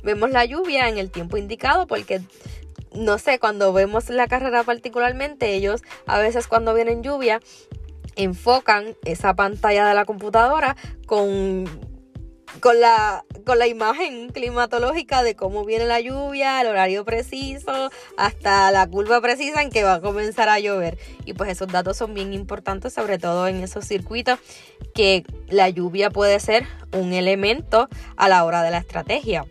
vemos 0.03 0.31
la 0.31 0.47
lluvia 0.47 0.89
en 0.89 0.97
el 0.97 1.11
tiempo 1.11 1.37
indicado 1.37 1.87
porque 1.87 2.23
no 2.95 3.19
sé, 3.19 3.39
cuando 3.39 3.75
vemos 3.75 4.09
la 4.09 4.27
carrera 4.27 4.63
particularmente, 4.65 5.55
ellos 5.55 5.83
a 6.07 6.19
veces 6.19 6.47
cuando 6.47 6.73
vienen 6.73 7.03
lluvia 7.03 7.41
enfocan 8.19 8.97
esa 9.05 9.35
pantalla 9.35 9.89
de 9.89 9.95
la 9.95 10.05
computadora 10.05 10.77
con, 11.07 11.65
con, 12.61 12.81
la, 12.81 13.25
con 13.47 13.59
la 13.59 13.67
imagen 13.67 14.29
climatológica 14.31 15.23
de 15.23 15.37
cómo 15.37 15.65
viene 15.65 15.87
la 15.87 16.01
lluvia, 16.01 16.61
el 16.61 16.67
horario 16.67 17.05
preciso, 17.05 17.91
hasta 18.17 18.71
la 18.73 18.87
curva 18.89 19.21
precisa 19.21 19.63
en 19.63 19.71
que 19.71 19.85
va 19.85 19.95
a 19.95 20.01
comenzar 20.01 20.49
a 20.49 20.59
llover. 20.59 20.99
Y 21.25 21.33
pues 21.33 21.49
esos 21.51 21.69
datos 21.69 21.97
son 21.97 22.13
bien 22.13 22.35
importantes, 22.35 22.93
sobre 22.93 23.19
todo 23.19 23.47
en 23.47 23.63
esos 23.63 23.87
circuitos 23.87 24.41
que 24.95 25.25
la 25.49 25.69
lluvia 25.69 26.11
puede 26.11 26.41
ser 26.41 26.67
un 26.93 27.13
elemento 27.13 27.89
a 28.17 28.29
la 28.29 28.45
hora 28.45 28.63
de 28.63 28.73
la 28.73 28.79
estrategia. 28.79 29.47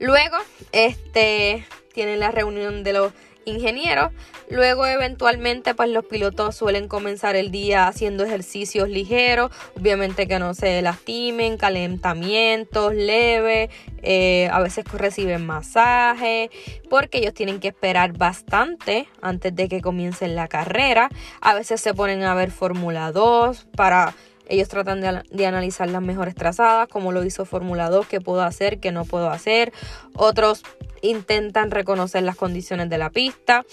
Luego, 0.00 0.36
este, 0.72 1.66
tienen 1.92 2.20
la 2.20 2.30
reunión 2.32 2.82
de 2.82 2.94
los 2.94 3.12
ingenieros. 3.44 4.12
Luego 4.48 4.86
eventualmente 4.86 5.74
pues 5.74 5.90
los 5.90 6.04
pilotos 6.04 6.56
suelen 6.56 6.88
comenzar 6.88 7.36
el 7.36 7.50
día 7.50 7.86
haciendo 7.86 8.24
ejercicios 8.24 8.88
ligeros, 8.88 9.50
obviamente 9.78 10.26
que 10.26 10.38
no 10.38 10.54
se 10.54 10.82
lastimen, 10.82 11.56
calentamientos 11.56 12.94
leves, 12.94 13.70
eh, 14.02 14.48
a 14.52 14.60
veces 14.60 14.84
reciben 14.92 15.46
masaje, 15.46 16.50
porque 16.88 17.18
ellos 17.18 17.34
tienen 17.34 17.60
que 17.60 17.68
esperar 17.68 18.16
bastante 18.16 19.08
antes 19.20 19.54
de 19.54 19.68
que 19.68 19.80
comiencen 19.80 20.34
la 20.34 20.48
carrera. 20.48 21.10
A 21.40 21.54
veces 21.54 21.80
se 21.80 21.94
ponen 21.94 22.22
a 22.22 22.34
ver 22.34 22.50
Fórmula 22.50 23.12
2 23.12 23.66
para 23.76 24.14
ellos 24.50 24.68
tratan 24.68 25.00
de, 25.00 25.46
analizar 25.46 25.88
las 25.88 26.02
mejores 26.02 26.34
trazadas, 26.34 26.88
como 26.88 27.12
lo 27.12 27.24
hizo 27.24 27.44
Fórmula 27.44 27.88
2, 27.88 28.06
qué 28.06 28.20
puedo 28.20 28.42
hacer, 28.42 28.80
qué 28.80 28.90
no 28.90 29.04
puedo 29.04 29.30
hacer. 29.30 29.72
Otros 30.14 30.62
intentan 31.02 31.70
reconocer 31.70 32.24
las 32.24 32.36
condiciones 32.36 32.90
de 32.90 32.98
la 32.98 33.10
pista. 33.10 33.64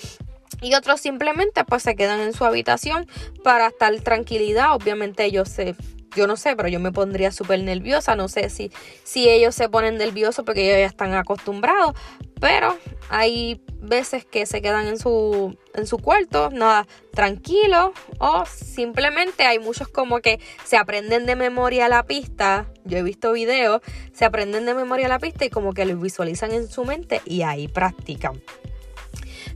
Y 0.62 0.76
otros 0.76 1.02
simplemente 1.02 1.66
pues 1.66 1.84
se 1.84 1.96
quedan 1.96 2.20
en 2.20 2.34
su 2.34 2.46
habitación 2.46 3.08
para 3.44 3.68
estar 3.68 3.94
tranquilidad. 4.02 4.74
Obviamente 4.74 5.26
ellos 5.26 5.50
se 5.50 5.76
yo 6.16 6.28
no 6.28 6.36
sé, 6.36 6.56
pero 6.56 6.70
yo 6.70 6.80
me 6.80 6.92
pondría 6.92 7.32
súper 7.32 7.62
nerviosa. 7.64 8.16
No 8.16 8.28
sé 8.28 8.50
si, 8.50 8.72
si 9.04 9.30
ellos 9.30 9.56
se 9.56 9.70
ponen 9.70 9.98
nerviosos 9.98 10.46
porque 10.46 10.66
ellos 10.66 10.80
ya 10.80 10.86
están 10.86 11.14
acostumbrados. 11.14 11.96
Pero 12.40 12.78
hay 13.10 13.62
veces 13.82 14.26
que 14.26 14.46
se 14.46 14.62
quedan 14.62 14.88
en 14.88 15.00
su, 15.00 15.58
en 15.74 15.88
su 15.88 15.98
cuarto, 15.98 16.50
nada, 16.52 16.88
tranquilo. 17.14 17.94
O 18.20 18.46
simplemente 18.46 19.44
hay 19.44 19.60
muchos 19.60 19.88
como 19.88 20.20
que 20.20 20.40
se 20.64 20.78
aprenden 20.78 21.26
de 21.26 21.36
memoria 21.36 21.90
la 21.90 22.04
pista. 22.04 22.68
Yo 22.86 22.98
he 22.98 23.04
visto 23.04 23.32
videos, 23.34 23.82
se 24.14 24.26
aprenden 24.26 24.66
de 24.66 24.74
memoria 24.74 25.08
la 25.08 25.20
pista 25.20 25.46
y 25.46 25.50
como 25.50 25.74
que 25.74 25.86
lo 25.86 25.98
visualizan 25.98 26.52
en 26.52 26.68
su 26.68 26.86
mente 26.86 27.22
y 27.26 27.42
ahí 27.42 27.68
practican. 27.68 28.42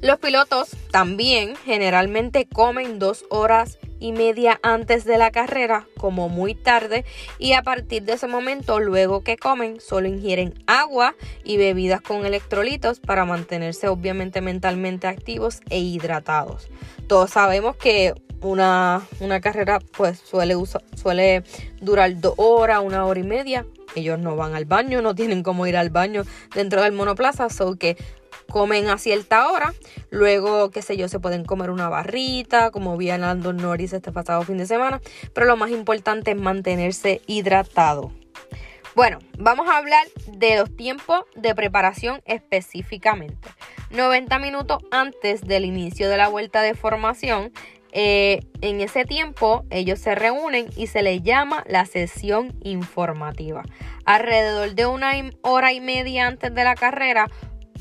Los 0.01 0.17
pilotos 0.17 0.75
también 0.89 1.55
generalmente 1.55 2.47
comen 2.47 2.97
dos 2.97 3.23
horas 3.29 3.77
y 3.99 4.13
media 4.13 4.59
antes 4.63 5.05
de 5.05 5.19
la 5.19 5.29
carrera, 5.29 5.85
como 5.95 6.27
muy 6.27 6.55
tarde, 6.55 7.05
y 7.37 7.53
a 7.53 7.61
partir 7.61 8.01
de 8.01 8.13
ese 8.13 8.25
momento, 8.27 8.79
luego 8.79 9.23
que 9.23 9.37
comen, 9.37 9.79
solo 9.79 10.07
ingieren 10.07 10.55
agua 10.65 11.13
y 11.43 11.57
bebidas 11.57 12.01
con 12.01 12.25
electrolitos 12.25 12.99
para 12.99 13.25
mantenerse 13.25 13.89
obviamente 13.89 14.41
mentalmente 14.41 15.05
activos 15.05 15.61
e 15.69 15.77
hidratados. 15.77 16.69
Todos 17.05 17.29
sabemos 17.29 17.75
que 17.75 18.15
una, 18.41 19.07
carrera 19.39 19.79
pues 19.95 20.17
suele, 20.17 20.55
suele 20.95 21.43
durar 21.79 22.19
dos 22.19 22.33
horas, 22.37 22.81
una 22.83 23.05
hora 23.05 23.19
y 23.19 23.23
media. 23.23 23.67
Ellos 23.93 24.17
no 24.17 24.35
van 24.35 24.55
al 24.55 24.65
baño, 24.65 25.03
no 25.03 25.13
tienen 25.13 25.43
cómo 25.43 25.67
ir 25.67 25.77
al 25.77 25.91
baño 25.91 26.23
dentro 26.55 26.81
del 26.81 26.93
monoplaza, 26.93 27.49
so 27.49 27.75
que 27.75 27.97
comen 28.49 28.89
a 28.89 28.97
cierta 28.97 29.49
hora. 29.49 29.73
Luego, 30.09 30.71
qué 30.71 30.81
sé 30.81 30.97
yo, 30.97 31.07
se 31.07 31.19
pueden 31.19 31.45
comer 31.45 31.69
una 31.69 31.89
barrita, 31.89 32.71
como 32.71 32.97
vi 32.97 33.09
a 33.09 33.17
Nando 33.17 33.53
Norris 33.53 33.93
este 33.93 34.11
pasado 34.11 34.43
fin 34.43 34.57
de 34.57 34.65
semana. 34.65 35.01
Pero 35.33 35.47
lo 35.47 35.57
más 35.57 35.71
importante 35.71 36.31
es 36.31 36.37
mantenerse 36.37 37.21
hidratado. 37.27 38.11
Bueno, 38.93 39.19
vamos 39.37 39.69
a 39.69 39.77
hablar 39.77 40.05
de 40.27 40.57
los 40.57 40.75
tiempos 40.75 41.21
de 41.35 41.55
preparación 41.55 42.21
específicamente. 42.25 43.47
90 43.89 44.37
minutos 44.39 44.83
antes 44.91 45.41
del 45.41 45.63
inicio 45.63 46.09
de 46.09 46.17
la 46.17 46.27
vuelta 46.27 46.61
de 46.61 46.73
formación, 46.73 47.53
eh, 47.93 48.41
en 48.61 48.79
ese 48.79 49.05
tiempo 49.05 49.65
ellos 49.69 49.99
se 49.99 50.15
reúnen 50.15 50.69
y 50.77 50.87
se 50.87 51.03
les 51.03 51.23
llama 51.23 51.63
la 51.67 51.85
sesión 51.85 52.53
informativa. 52.63 53.63
Alrededor 54.05 54.75
de 54.75 54.85
una 54.85 55.11
hora 55.41 55.73
y 55.73 55.81
media 55.81 56.27
antes 56.27 56.53
de 56.53 56.63
la 56.63 56.75
carrera, 56.75 57.27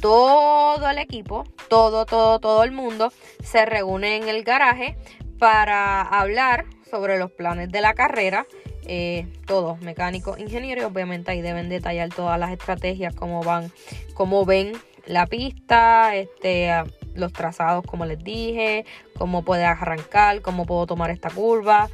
todo 0.00 0.88
el 0.88 0.98
equipo, 0.98 1.44
todo, 1.68 2.06
todo, 2.06 2.40
todo 2.40 2.64
el 2.64 2.72
mundo 2.72 3.12
se 3.42 3.66
reúne 3.66 4.16
en 4.16 4.28
el 4.28 4.42
garaje 4.42 4.96
para 5.38 6.02
hablar 6.02 6.66
sobre 6.90 7.18
los 7.18 7.30
planes 7.30 7.70
de 7.70 7.80
la 7.80 7.94
carrera. 7.94 8.46
Eh, 8.86 9.28
todos, 9.46 9.80
mecánicos, 9.82 10.38
ingenieros, 10.38 10.84
obviamente 10.86 11.30
ahí 11.30 11.42
deben 11.42 11.68
detallar 11.68 12.08
todas 12.08 12.40
las 12.40 12.50
estrategias, 12.50 13.14
cómo 13.14 13.42
van, 13.42 13.70
cómo 14.14 14.44
ven 14.44 14.72
la 15.06 15.26
pista, 15.26 16.16
este, 16.16 16.70
los 17.14 17.32
trazados, 17.32 17.84
como 17.86 18.06
les 18.06 18.18
dije, 18.18 18.84
cómo 19.16 19.44
puede 19.44 19.64
arrancar, 19.64 20.40
cómo 20.40 20.66
puedo 20.66 20.86
tomar 20.86 21.10
esta 21.10 21.30
curva, 21.30 21.88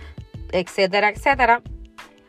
etcétera, 0.53 1.11
etcétera. 1.11 1.63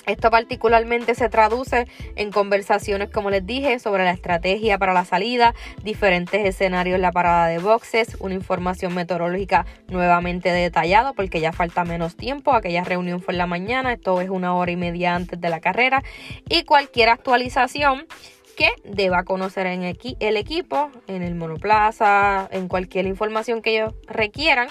Esto 0.08 0.32
particularmente 0.32 1.16
se 1.16 1.28
traduce 1.28 1.86
en 2.16 2.32
conversaciones, 2.32 3.10
como 3.10 3.30
les 3.30 3.46
dije, 3.46 3.78
sobre 3.78 4.06
la 4.06 4.12
estrategia 4.12 4.78
para 4.78 4.94
la 4.94 5.04
salida, 5.04 5.54
diferentes 5.84 6.46
escenarios 6.46 6.96
en 6.96 7.02
la 7.02 7.12
parada 7.12 7.48
de 7.48 7.60
boxes, 7.60 8.16
una 8.22 8.34
información 8.34 8.96
meteorológica 8.96 9.66
nuevamente 9.90 10.50
detallada 10.50 11.12
porque 11.12 11.42
ya 11.42 11.52
falta 11.52 11.84
menos 11.84 12.16
tiempo, 12.16 12.54
aquella 12.54 12.86
reunión 12.86 13.22
fue 13.22 13.34
en 13.34 13.40
la 13.40 13.48
mañana, 13.48 13.92
esto 13.92 14.22
es 14.22 14.30
una 14.30 14.56
hora 14.56 14.72
y 14.72 14.78
media 14.78 15.14
antes 15.14 15.42
de 15.42 15.50
la 15.50 15.60
carrera 15.60 16.02
y 16.48 16.64
cualquier 16.64 17.10
actualización 17.10 18.08
que 18.56 18.70
deba 18.86 19.24
conocer 19.24 19.68
en 19.68 19.84
el 19.84 20.38
equipo, 20.38 20.90
en 21.08 21.22
el 21.22 21.36
monoplaza, 21.36 22.48
en 22.52 22.68
cualquier 22.68 23.06
información 23.06 23.62
que 23.62 23.78
ellos 23.78 23.94
requieran 24.08 24.68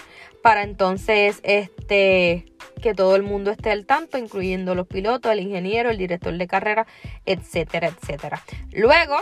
para 0.47 0.63
entonces 0.63 1.41
este 1.43 2.47
que 2.81 2.95
todo 2.95 3.17
el 3.17 3.25
mundo 3.25 3.51
esté 3.51 3.73
al 3.73 3.85
tanto, 3.85 4.17
incluyendo 4.17 4.77
los 4.77 4.87
pilotos, 4.87 5.33
el 5.33 5.41
ingeniero, 5.41 5.91
el 5.91 5.99
director 5.99 6.33
de 6.39 6.47
carrera, 6.47 6.87
etcétera, 7.25 7.89
etcétera. 7.89 8.41
Luego, 8.71 9.17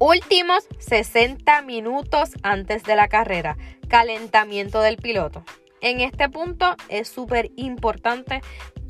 últimos 0.00 0.66
60 0.80 1.62
minutos 1.62 2.30
antes 2.42 2.82
de 2.82 2.96
la 2.96 3.06
carrera, 3.06 3.56
calentamiento 3.86 4.80
del 4.80 4.96
piloto. 4.96 5.44
En 5.80 6.00
este 6.00 6.28
punto 6.28 6.74
es 6.88 7.06
súper 7.06 7.52
importante 7.54 8.40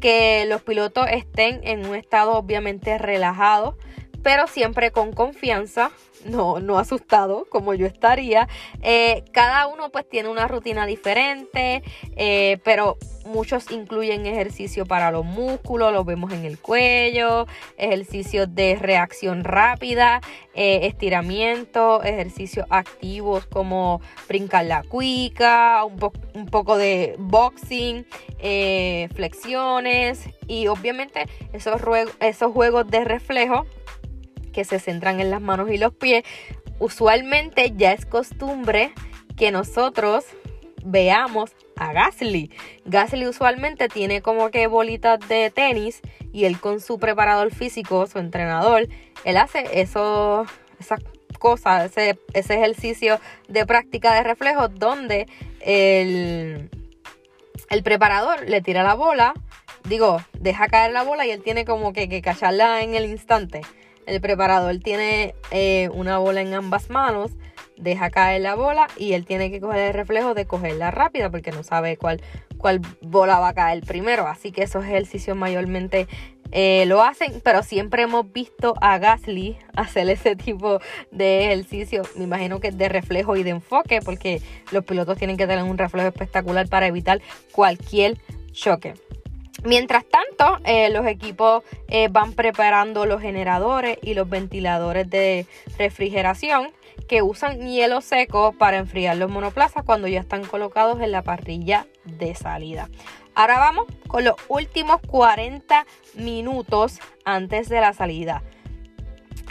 que 0.01 0.47
los 0.47 0.63
pilotos 0.63 1.09
estén 1.11 1.61
en 1.63 1.85
un 1.85 1.95
estado 1.95 2.39
obviamente 2.39 2.97
relajado, 2.97 3.77
pero 4.23 4.47
siempre 4.47 4.91
con 4.91 5.13
confianza, 5.13 5.91
no, 6.25 6.61
no 6.61 6.79
asustado 6.79 7.47
como 7.49 7.75
yo 7.75 7.87
estaría. 7.87 8.49
Eh, 8.83 9.25
cada 9.33 9.67
uno 9.67 9.91
pues 9.91 10.09
tiene 10.09 10.29
una 10.29 10.49
rutina 10.49 10.87
diferente, 10.87 11.83
eh, 12.17 12.59
pero 12.65 12.99
muchos 13.25 13.71
incluyen 13.71 14.25
ejercicio 14.27 14.87
para 14.87 15.11
los 15.11 15.25
músculos, 15.25 15.93
los 15.93 16.07
vemos 16.07 16.33
en 16.33 16.45
el 16.45 16.59
cuello, 16.59 17.47
ejercicios 17.77 18.55
de 18.55 18.77
reacción 18.77 19.45
rápida, 19.45 20.21
eh, 20.55 20.87
estiramiento, 20.87 22.03
ejercicios 22.03 22.67
activos 22.71 23.47
como 23.47 24.01
brincar 24.29 24.65
la 24.65 24.83
cuica, 24.83 25.85
un, 25.85 26.47
poco 26.47 26.79
de 26.79 27.17
boxing, 27.19 28.07
flexiones 29.15 30.25
y 30.47 30.69
obviamente 30.69 31.27
esos, 31.53 31.81
esos 32.21 32.53
juegos 32.53 32.87
de 32.89 33.05
reflejo 33.05 33.67
que 34.53 34.65
se 34.65 34.79
centran 34.79 35.21
en 35.21 35.31
las 35.31 35.41
manos 35.41 35.71
y 35.71 35.79
los 35.79 35.95
pies, 35.95 36.25
usualmente 36.79 37.73
ya 37.77 37.93
es 37.93 38.07
costumbre 38.07 38.93
que 39.37 39.51
nosotros 39.51 40.25
veamos 40.85 41.53
a 41.77 41.93
Gasly. 41.93 42.51
Gasly 42.85 43.27
usualmente 43.27 43.89
tiene 43.89 44.23
como 44.23 44.51
que 44.51 44.67
bolitas 44.67 45.21
de 45.29 45.51
tenis 45.51 46.01
y 46.33 46.45
él 46.45 46.61
con 46.61 46.81
su 46.81 46.99
preparador 46.99 47.53
físico, 47.53 48.07
su 48.07 48.19
entrenador, 48.19 48.89
él 49.25 49.37
hace 49.37 49.81
eso, 49.81 50.47
esas 50.79 51.01
cosas, 51.39 51.91
ese, 51.91 52.19
ese 52.33 52.55
ejercicio 52.55 53.21
de 53.49 53.67
práctica 53.67 54.15
de 54.15 54.23
reflejo 54.23 54.69
donde 54.69 55.27
el, 55.61 56.71
el 57.71 57.83
preparador 57.83 58.49
le 58.49 58.61
tira 58.61 58.83
la 58.83 58.95
bola, 58.95 59.35
digo, 59.85 60.21
deja 60.39 60.69
caer 60.69 60.93
la 60.93 61.03
bola 61.03 61.27
y 61.27 61.31
él 61.31 61.43
tiene 61.43 61.65
como 61.65 61.93
que, 61.93 62.09
que 62.09 62.23
cacharla 62.23 62.83
en 62.83 62.95
el 62.95 63.05
instante. 63.07 63.63
El 64.09 64.23
preparador 64.23 64.79
tiene 64.79 65.35
eh, 65.51 65.91
una 65.93 66.17
bola 66.17 66.41
en 66.41 66.55
ambas 66.55 66.89
manos, 66.89 67.31
deja 67.77 68.09
caer 68.09 68.41
la 68.41 68.55
bola 68.55 68.89
y 68.97 69.13
él 69.13 69.27
tiene 69.27 69.51
que 69.51 69.61
coger 69.61 69.89
el 69.89 69.93
reflejo 69.93 70.33
de 70.33 70.47
cogerla 70.47 70.91
rápida 70.91 71.31
porque 71.31 71.53
no 71.53 71.63
sabe 71.63 71.99
cuál, 71.99 72.23
cuál 72.57 72.81
bola 73.03 73.39
va 73.39 73.49
a 73.49 73.55
caer 73.55 73.85
primero. 73.85 74.27
Así 74.27 74.51
que 74.51 74.63
esos 74.63 74.83
ejercicios 74.87 75.37
mayormente 75.37 76.09
eh, 76.53 76.85
lo 76.87 77.03
hacen, 77.03 77.43
pero 77.45 77.63
siempre 77.63 78.05
hemos 78.05 78.33
visto 78.33 78.73
a 78.81 78.97
Gasly 78.97 79.59
hacer 79.77 80.09
ese 80.09 80.37
tipo 80.37 80.81
de 81.11 81.45
ejercicio. 81.45 82.03
Me 82.17 82.25
imagino 82.25 82.61
que 82.61 82.73
de 82.73 82.89
reflejo 82.89 83.37
y 83.37 83.43
de 83.43 83.51
enfoque, 83.51 84.01
porque 84.03 84.41
los 84.73 84.85
pilotos 84.85 85.19
tienen 85.19 85.37
que 85.37 85.47
tener 85.47 85.65
un 85.65 85.77
reflejo 85.77 86.09
espectacular 86.09 86.67
para 86.67 86.87
evitar 86.87 87.21
cualquier 87.53 88.17
choque. 88.53 88.95
Mientras 89.65 90.05
tanto, 90.05 90.59
eh, 90.65 90.89
los 90.91 91.07
equipos 91.07 91.65
eh, 91.89 92.09
van 92.09 92.33
preparando 92.33 93.07
los 93.07 93.21
generadores 93.21 93.99
y 94.03 94.15
los 94.15 94.29
ventiladores 94.29 95.11
de 95.11 95.47
refrigeración 95.79 96.71
que 97.09 97.23
usan 97.23 97.67
hielo 97.67 98.01
seco 98.01 98.53
para 98.53 98.77
enfriar 98.79 99.17
los 99.17 99.31
monoplazas 99.31 99.85
cuando 99.85 100.09
ya 100.09 100.21
están 100.21 100.45
colocados 100.45 101.01
en 101.01 101.11
la 101.11 101.23
parrilla 101.23 101.87
de 102.05 102.35
salida. 102.35 102.89
Ahora 103.35 103.59
vamos 103.59 103.87
con 104.07 104.25
los 104.25 104.35
últimos 104.49 105.01
40 105.07 105.87
minutos 106.15 106.99
antes 107.25 107.69
de 107.69 107.81
la 107.81 107.93
salida 107.93 108.43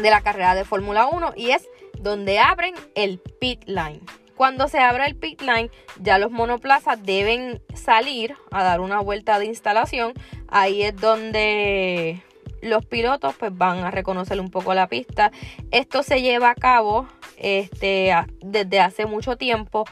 de 0.02 0.10
la 0.10 0.22
carrera 0.22 0.56
de 0.56 0.66
Fórmula 0.66 1.08
1 1.08 1.34
y 1.36 1.52
es 1.52 1.68
donde 2.00 2.40
abren 2.40 2.76
el 2.96 3.20
pit 3.40 3.64
line. 3.66 4.02
Cuando 4.38 4.68
se 4.68 4.78
abra 4.78 5.08
el 5.08 5.16
pit 5.16 5.42
line, 5.42 5.72
ya 6.00 6.20
los 6.20 6.30
monoplazas 6.30 7.04
deben 7.04 7.60
salir 7.74 8.36
a 8.52 8.64
dar 8.64 8.82
una 8.82 9.00
vuelta 9.00 9.40
de 9.40 9.46
instalación. 9.46 10.14
Ahí 10.48 10.84
es 10.84 10.96
donde 10.96 12.22
los 12.62 12.86
pilotos 12.86 13.36
pues 13.36 13.56
van 13.58 13.80
a 13.80 13.90
reconocer 13.90 14.40
un 14.40 14.52
poco 14.52 14.76
la 14.76 14.88
pista. 14.88 15.32
Esto 15.72 16.04
se 16.04 16.22
lleva 16.22 16.52
a 16.52 16.56
cabo 16.56 17.08
este, 17.38 18.14
desde 18.42 18.80
hace 18.80 19.08
mucho 19.08 19.38
tiempo 19.38 19.86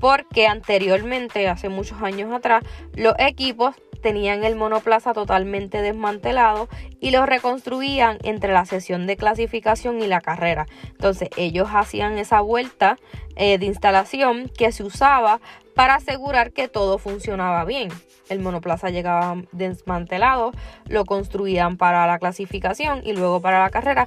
porque 0.00 0.46
anteriormente, 0.46 1.46
hace 1.48 1.68
muchos 1.68 2.02
años 2.02 2.32
atrás, 2.32 2.64
los 2.94 3.14
equipos 3.18 3.76
tenían 4.00 4.44
el 4.44 4.56
monoplaza 4.56 5.12
totalmente 5.12 5.82
desmantelado 5.82 6.68
y 7.00 7.10
lo 7.10 7.26
reconstruían 7.26 8.18
entre 8.22 8.52
la 8.52 8.64
sesión 8.64 9.06
de 9.06 9.16
clasificación 9.16 10.00
y 10.00 10.06
la 10.06 10.20
carrera. 10.20 10.66
Entonces 10.88 11.28
ellos 11.36 11.68
hacían 11.72 12.18
esa 12.18 12.40
vuelta 12.40 12.96
eh, 13.36 13.58
de 13.58 13.66
instalación 13.66 14.50
que 14.56 14.72
se 14.72 14.82
usaba 14.82 15.40
para 15.80 15.94
asegurar 15.94 16.52
que 16.52 16.68
todo 16.68 16.98
funcionaba 16.98 17.64
bien. 17.64 17.88
El 18.28 18.40
monoplaza 18.40 18.90
llegaba 18.90 19.42
desmantelado, 19.52 20.52
lo 20.86 21.06
construían 21.06 21.78
para 21.78 22.06
la 22.06 22.18
clasificación 22.18 23.00
y 23.02 23.14
luego 23.14 23.40
para 23.40 23.60
la 23.60 23.70
carrera. 23.70 24.06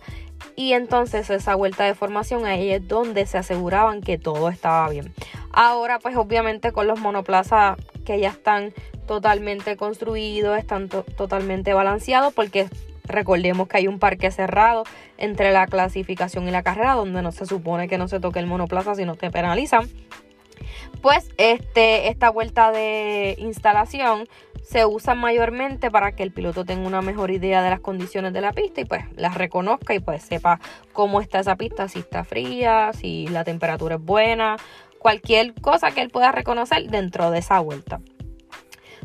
Y 0.56 0.74
entonces 0.74 1.32
esa 1.32 1.56
vuelta 1.56 1.86
de 1.86 1.96
formación 1.96 2.46
ahí 2.46 2.70
es 2.70 2.88
donde 2.88 3.26
se 3.26 3.40
aseguraban 3.40 4.02
que 4.02 4.20
todo 4.20 4.50
estaba 4.50 4.88
bien. 4.90 5.16
Ahora 5.52 5.98
pues 5.98 6.16
obviamente 6.16 6.72
con 6.74 6.86
los 6.86 7.00
monoplazas 7.00 7.76
que 8.06 8.20
ya 8.20 8.30
están 8.30 8.72
totalmente 9.08 9.76
construidos, 9.76 10.60
están 10.60 10.90
totalmente 10.90 11.74
balanceados 11.74 12.36
porque 12.36 12.70
recordemos 13.04 13.68
que 13.68 13.78
hay 13.78 13.88
un 13.88 13.98
parque 13.98 14.30
cerrado 14.30 14.84
entre 15.18 15.52
la 15.52 15.66
clasificación 15.66 16.48
y 16.48 16.52
la 16.52 16.62
carrera 16.62 16.94
donde 16.94 17.24
no 17.24 17.32
se 17.32 17.48
supone 17.48 17.88
que 17.88 17.98
no 17.98 18.08
se 18.08 18.20
toque 18.20 18.38
el 18.38 18.46
monoplaza 18.46 18.94
si 18.94 19.06
no 19.06 19.16
te 19.16 19.32
penalizan. 19.32 19.90
Pues 21.04 21.30
este, 21.36 22.08
esta 22.08 22.30
vuelta 22.30 22.72
de 22.72 23.36
instalación 23.38 24.30
se 24.64 24.86
usa 24.86 25.16
mayormente 25.16 25.92
para 25.92 26.14
que 26.14 26.24
el 26.24 26.32
piloto 26.32 26.64
tenga 26.64 26.88
una 26.88 27.02
mejor 27.02 27.30
idea 27.30 27.62
de 27.62 27.70
las 27.70 27.82
condiciones 27.82 28.32
de 28.32 28.40
la 28.40 28.54
pista 28.54 28.80
y 28.80 28.86
pues 28.86 29.04
las 29.18 29.36
reconozca 29.36 29.94
y 29.94 30.00
pues 30.00 30.24
sepa 30.24 30.62
cómo 30.94 31.20
está 31.20 31.42
esa 31.42 31.58
pista, 31.58 31.90
si 31.90 32.00
está 32.00 32.24
fría, 32.24 32.92
si 32.94 33.28
la 33.28 33.44
temperatura 33.44 33.96
es 33.96 34.02
buena, 34.02 34.56
cualquier 34.98 35.54
cosa 35.56 35.92
que 35.92 36.00
él 36.00 36.10
pueda 36.10 36.32
reconocer 36.32 36.90
dentro 36.90 37.32
de 37.32 37.40
esa 37.40 37.60
vuelta. 37.60 38.00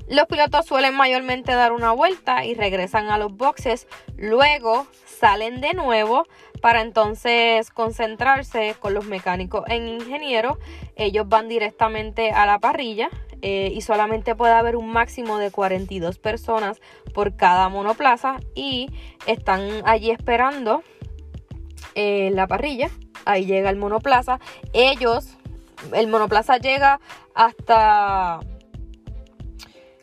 Los 0.06 0.26
pilotos 0.26 0.66
suelen 0.66 0.94
mayormente 0.94 1.50
dar 1.50 1.72
una 1.72 1.90
vuelta 1.90 2.44
y 2.44 2.54
regresan 2.54 3.10
a 3.10 3.18
los 3.18 3.36
boxes, 3.36 3.88
luego 4.16 4.86
salen 5.18 5.60
de 5.60 5.74
nuevo 5.74 6.26
para 6.60 6.80
entonces 6.80 7.70
concentrarse 7.70 8.74
con 8.78 8.94
los 8.94 9.06
mecánicos 9.06 9.64
en 9.68 9.88
ingenieros. 9.88 10.58
Ellos 10.96 11.28
van 11.28 11.48
directamente 11.48 12.30
a 12.30 12.46
la 12.46 12.58
parrilla 12.58 13.10
eh, 13.42 13.72
y 13.74 13.80
solamente 13.82 14.34
puede 14.34 14.52
haber 14.52 14.76
un 14.76 14.90
máximo 14.90 15.38
de 15.38 15.50
42 15.50 16.18
personas 16.18 16.80
por 17.14 17.36
cada 17.36 17.68
monoplaza 17.68 18.36
y 18.54 18.90
están 19.26 19.82
allí 19.84 20.10
esperando 20.10 20.82
en 21.94 22.34
la 22.34 22.46
parrilla. 22.46 22.90
Ahí 23.24 23.44
llega 23.46 23.70
el 23.70 23.76
monoplaza. 23.76 24.40
Ellos, 24.72 25.36
el 25.92 26.08
monoplaza 26.08 26.56
llega 26.56 27.00
hasta 27.34 28.40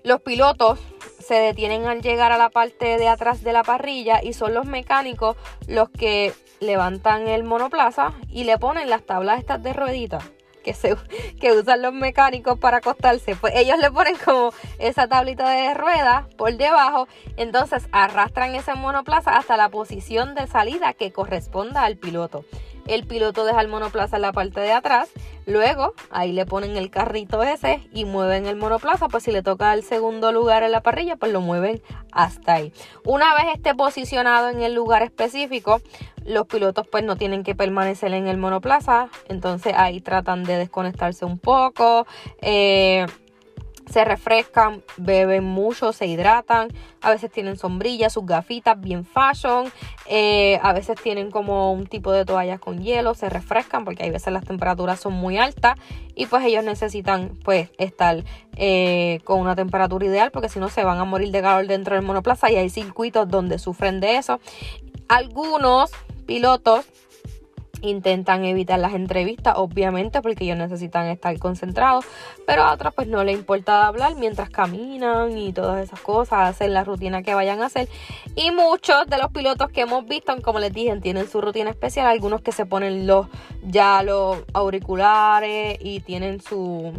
los 0.03 0.21
pilotos 0.21 0.79
se 1.25 1.35
detienen 1.35 1.85
al 1.85 2.01
llegar 2.01 2.31
a 2.31 2.37
la 2.37 2.49
parte 2.49 2.97
de 2.97 3.07
atrás 3.07 3.43
de 3.43 3.53
la 3.53 3.63
parrilla 3.63 4.21
y 4.21 4.33
son 4.33 4.53
los 4.53 4.65
mecánicos 4.65 5.35
los 5.67 5.89
que 5.89 6.33
levantan 6.59 7.27
el 7.27 7.43
monoplaza 7.43 8.13
y 8.29 8.43
le 8.43 8.57
ponen 8.57 8.89
las 8.89 9.03
tablas 9.05 9.39
estas 9.39 9.61
de 9.63 9.73
rueditas 9.73 10.23
que, 10.63 10.73
se, 10.73 10.95
que 11.39 11.53
usan 11.53 11.81
los 11.81 11.93
mecánicos 11.93 12.59
para 12.59 12.77
acostarse. 12.77 13.35
Pues 13.35 13.53
ellos 13.55 13.77
le 13.79 13.91
ponen 13.91 14.15
como 14.23 14.51
esa 14.79 15.07
tablita 15.07 15.49
de 15.49 15.73
ruedas 15.73 16.25
por 16.35 16.55
debajo, 16.57 17.07
entonces 17.37 17.87
arrastran 17.91 18.53
ese 18.55 18.75
monoplaza 18.75 19.37
hasta 19.37 19.57
la 19.57 19.69
posición 19.69 20.35
de 20.35 20.47
salida 20.47 20.93
que 20.93 21.11
corresponda 21.11 21.85
al 21.85 21.97
piloto. 21.97 22.45
El 22.87 23.05
piloto 23.05 23.45
deja 23.45 23.61
el 23.61 23.67
monoplaza 23.67 24.17
en 24.17 24.21
la 24.21 24.31
parte 24.31 24.59
de 24.59 24.71
atrás, 24.71 25.09
Luego, 25.47 25.93
ahí 26.09 26.31
le 26.31 26.45
ponen 26.45 26.75
el 26.75 26.89
carrito 26.89 27.43
ese 27.43 27.79
y 27.93 28.05
mueven 28.05 28.47
el 28.47 28.55
monoplaza, 28.55 29.07
pues 29.09 29.23
si 29.23 29.31
le 29.31 29.43
toca 29.43 29.73
el 29.73 29.83
segundo 29.83 30.31
lugar 30.31 30.63
en 30.63 30.71
la 30.71 30.81
parrilla, 30.81 31.17
pues 31.17 31.31
lo 31.31 31.39
mueven 31.39 31.81
hasta 32.11 32.55
ahí. 32.55 32.73
Una 33.03 33.35
vez 33.35 33.45
esté 33.53 33.75
posicionado 33.75 34.49
en 34.49 34.63
el 34.63 34.73
lugar 34.73 35.03
específico, 35.03 35.81
los 36.25 36.47
pilotos 36.47 36.87
pues 36.87 37.03
no 37.03 37.15
tienen 37.15 37.43
que 37.43 37.53
permanecer 37.53 38.11
en 38.13 38.27
el 38.27 38.37
monoplaza, 38.37 39.09
entonces 39.29 39.73
ahí 39.77 40.01
tratan 40.01 40.43
de 40.43 40.57
desconectarse 40.57 41.25
un 41.25 41.37
poco. 41.37 42.07
Eh, 42.41 43.05
se 43.89 44.03
refrescan, 44.03 44.83
beben 44.97 45.43
mucho, 45.43 45.93
se 45.93 46.07
hidratan, 46.07 46.69
a 47.01 47.11
veces 47.11 47.31
tienen 47.31 47.57
sombrillas, 47.57 48.13
sus 48.13 48.25
gafitas 48.25 48.79
bien 48.79 49.05
fashion, 49.05 49.71
eh, 50.07 50.59
a 50.63 50.73
veces 50.73 50.99
tienen 51.01 51.31
como 51.31 51.71
un 51.71 51.87
tipo 51.87 52.11
de 52.11 52.25
toallas 52.25 52.59
con 52.59 52.81
hielo, 52.81 53.13
se 53.13 53.29
refrescan 53.29 53.85
porque 53.85 54.03
hay 54.03 54.11
veces 54.11 54.33
las 54.33 54.43
temperaturas 54.43 54.99
son 54.99 55.13
muy 55.13 55.37
altas 55.37 55.77
y 56.15 56.25
pues 56.25 56.43
ellos 56.45 56.63
necesitan 56.63 57.37
pues 57.43 57.69
estar 57.77 58.23
eh, 58.55 59.19
con 59.23 59.39
una 59.39 59.55
temperatura 59.55 60.05
ideal 60.05 60.31
porque 60.31 60.49
si 60.49 60.59
no 60.59 60.69
se 60.69 60.83
van 60.83 60.97
a 60.97 61.05
morir 61.05 61.31
de 61.31 61.41
calor 61.41 61.67
dentro 61.67 61.95
del 61.95 62.03
monoplaza 62.03 62.51
y 62.51 62.55
hay 62.55 62.69
circuitos 62.69 63.27
donde 63.27 63.59
sufren 63.59 63.99
de 63.99 64.17
eso. 64.17 64.39
Algunos 65.07 65.91
pilotos 66.25 66.85
intentan 67.89 68.45
evitar 68.45 68.79
las 68.79 68.93
entrevistas, 68.93 69.55
obviamente, 69.57 70.21
porque 70.21 70.43
ellos 70.43 70.57
necesitan 70.57 71.07
estar 71.07 71.37
concentrados, 71.39 72.05
pero 72.45 72.63
a 72.63 72.73
otras 72.73 72.93
pues 72.93 73.07
no 73.07 73.23
les 73.23 73.37
importa 73.37 73.87
hablar 73.87 74.15
mientras 74.15 74.49
caminan 74.49 75.37
y 75.37 75.53
todas 75.53 75.83
esas 75.83 75.99
cosas, 75.99 76.49
hacer 76.49 76.69
la 76.69 76.83
rutina 76.83 77.23
que 77.23 77.33
vayan 77.33 77.61
a 77.61 77.67
hacer. 77.67 77.87
Y 78.35 78.51
muchos 78.51 79.07
de 79.07 79.17
los 79.17 79.31
pilotos 79.31 79.71
que 79.71 79.81
hemos 79.81 80.05
visto, 80.05 80.35
como 80.41 80.59
les 80.59 80.73
dije, 80.73 80.95
tienen 81.01 81.27
su 81.27 81.41
rutina 81.41 81.69
especial, 81.69 82.07
algunos 82.07 82.41
que 82.41 82.51
se 82.51 82.65
ponen 82.65 83.07
los 83.07 83.27
ya 83.63 84.03
los 84.03 84.43
auriculares 84.53 85.77
y 85.81 85.99
tienen 86.01 86.41
su 86.41 86.93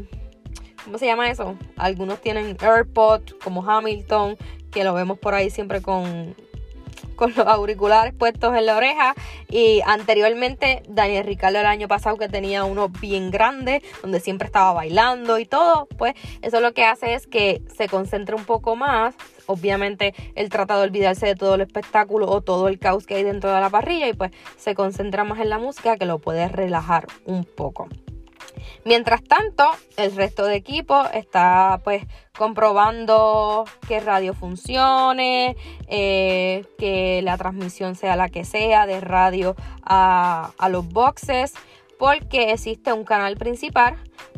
¿cómo 0.85 0.99
se 0.99 1.07
llama 1.07 1.29
eso? 1.31 1.57
Algunos 1.77 2.21
tienen 2.21 2.57
AirPods 2.61 3.35
como 3.43 3.69
Hamilton, 3.69 4.37
que 4.71 4.85
lo 4.85 4.95
vemos 4.95 5.19
por 5.19 5.35
ahí 5.35 5.51
siempre 5.51 5.83
con 5.83 6.35
con 7.17 7.33
los 7.37 7.47
auriculares 7.47 8.15
puestos 8.15 8.55
en 8.57 8.67
la 8.67 8.77
oreja. 8.77 9.15
Y 9.49 9.81
anteriormente, 9.87 10.83
Daniel 10.89 11.25
Ricardo 11.25 11.59
el 11.59 11.67
año 11.67 11.89
pasado 11.89 12.17
que 12.17 12.29
tenía 12.29 12.65
uno 12.65 12.89
bien 12.89 13.31
grande, 13.31 13.83
donde 14.03 14.21
siempre 14.21 14.47
estaba 14.47 14.73
bailando 14.73 15.39
y 15.39 15.47
todo, 15.47 15.87
pues 15.99 16.15
eso 16.43 16.61
lo 16.61 16.73
que 16.73 16.85
hace 16.85 17.15
es 17.15 17.27
que 17.27 17.63
se 17.77 17.89
concentre 17.89 18.37
un 18.37 18.45
poco 18.45 18.77
más. 18.77 19.15
Obviamente 19.47 20.15
él 20.35 20.49
trata 20.49 20.77
de 20.77 20.85
olvidarse 20.85 21.27
de 21.27 21.35
todo 21.35 21.55
el 21.55 21.61
espectáculo 21.61 22.29
o 22.29 22.41
todo 22.41 22.69
el 22.69 22.79
caos 22.79 23.07
que 23.07 23.15
hay 23.15 23.23
dentro 23.23 23.53
de 23.53 23.61
la 23.61 23.71
parrilla 23.71 24.09
y 24.09 24.13
pues 24.13 24.33
se 24.57 24.75
concentra 24.75 25.25
más 25.25 25.39
en 25.41 25.51
la 25.51 25.59
música 25.59 25.97
que 25.97 26.05
lo 26.05 26.19
puede 26.19 26.49
relajar 26.49 27.07
un 27.25 27.45
poco. 27.45 27.89
Mientras 28.85 29.23
tanto, 29.25 29.65
el 29.97 30.15
resto 30.15 30.45
de 30.45 30.57
equipo 30.57 31.05
está 31.13 31.81
pues 31.85 32.05
comprobando 32.37 33.65
que 33.89 34.01
radio 34.01 34.35
funcione, 34.35 35.57
eh, 35.89 36.65
que 36.79 37.21
la 37.23 37.37
transmisión 37.37 37.95
sea 37.95 38.17
la 38.17 38.29
que 38.29 38.45
sea 38.45 38.87
de 38.87 39.01
radio 39.01 39.57
a, 39.83 40.53
a 40.59 40.69
los 40.69 40.89
boxes, 40.89 41.55
porque 41.99 42.53
existe 42.53 42.93
un 42.93 43.05
canal 43.05 43.37
principal 43.37 43.97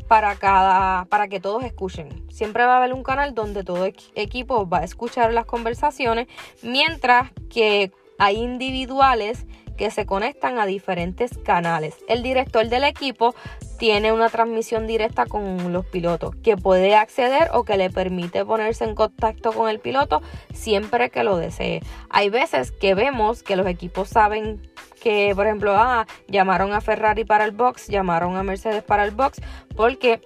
para 0.09 0.37
cada 0.37 1.05
para 1.05 1.29
que 1.29 1.41
todos 1.41 1.63
escuchen. 1.65 2.27
Siempre 2.31 2.65
va 2.65 2.75
a 2.75 2.77
haber 2.79 2.95
un 2.95 3.03
canal 3.03 3.35
donde 3.35 3.63
todo 3.63 3.85
equipo 4.15 4.69
va 4.69 4.79
a 4.79 4.85
escuchar 4.85 5.33
las 5.33 5.45
conversaciones, 5.45 6.29
mientras 6.63 7.31
que 7.51 7.93
hay 8.19 8.37
individuales 8.37 9.47
que 9.79 9.91
se 9.91 10.05
conectan 10.05 10.59
a 10.59 10.67
diferentes 10.67 11.39
canales. 11.39 11.95
El 12.09 12.23
director 12.23 12.69
del 12.69 12.85
equipo 12.85 13.35
tiene 13.79 14.13
una 14.13 14.29
transmisión 14.29 14.87
directa 14.87 15.25
con 15.25 15.73
los 15.73 15.87
pilotos 15.87 16.35
que 16.43 16.57
puede 16.57 16.97
acceder 16.97 17.49
o 17.55 17.65
que 17.65 17.79
le 17.79 17.89
permite 17.89 18.45
ponerse 18.45 18.85
en 18.85 18.95
contacto 18.95 19.53
con 19.53 19.71
el 19.71 19.79
piloto 19.79 20.21
siempre 20.53 21.11
que 21.11 21.23
lo 21.23 21.37
desee. 21.37 21.81
Hay 22.11 22.29
veces 22.29 22.73
que 22.73 22.95
vemos 22.95 23.43
que 23.43 23.57
los 23.57 23.67
equipos 23.67 24.09
saben 24.09 24.61
que, 25.01 25.33
por 25.35 25.47
ejemplo, 25.47 25.75
ah, 25.77 26.07
llamaron 26.27 26.73
a 26.73 26.81
Ferrari 26.81 27.25
para 27.25 27.45
el 27.45 27.53
box, 27.53 27.87
llamaron 27.87 28.37
a 28.37 28.43
Mercedes 28.43 28.83
para 28.83 29.05
el 29.05 29.13
box, 29.13 29.41
porque 29.77 30.21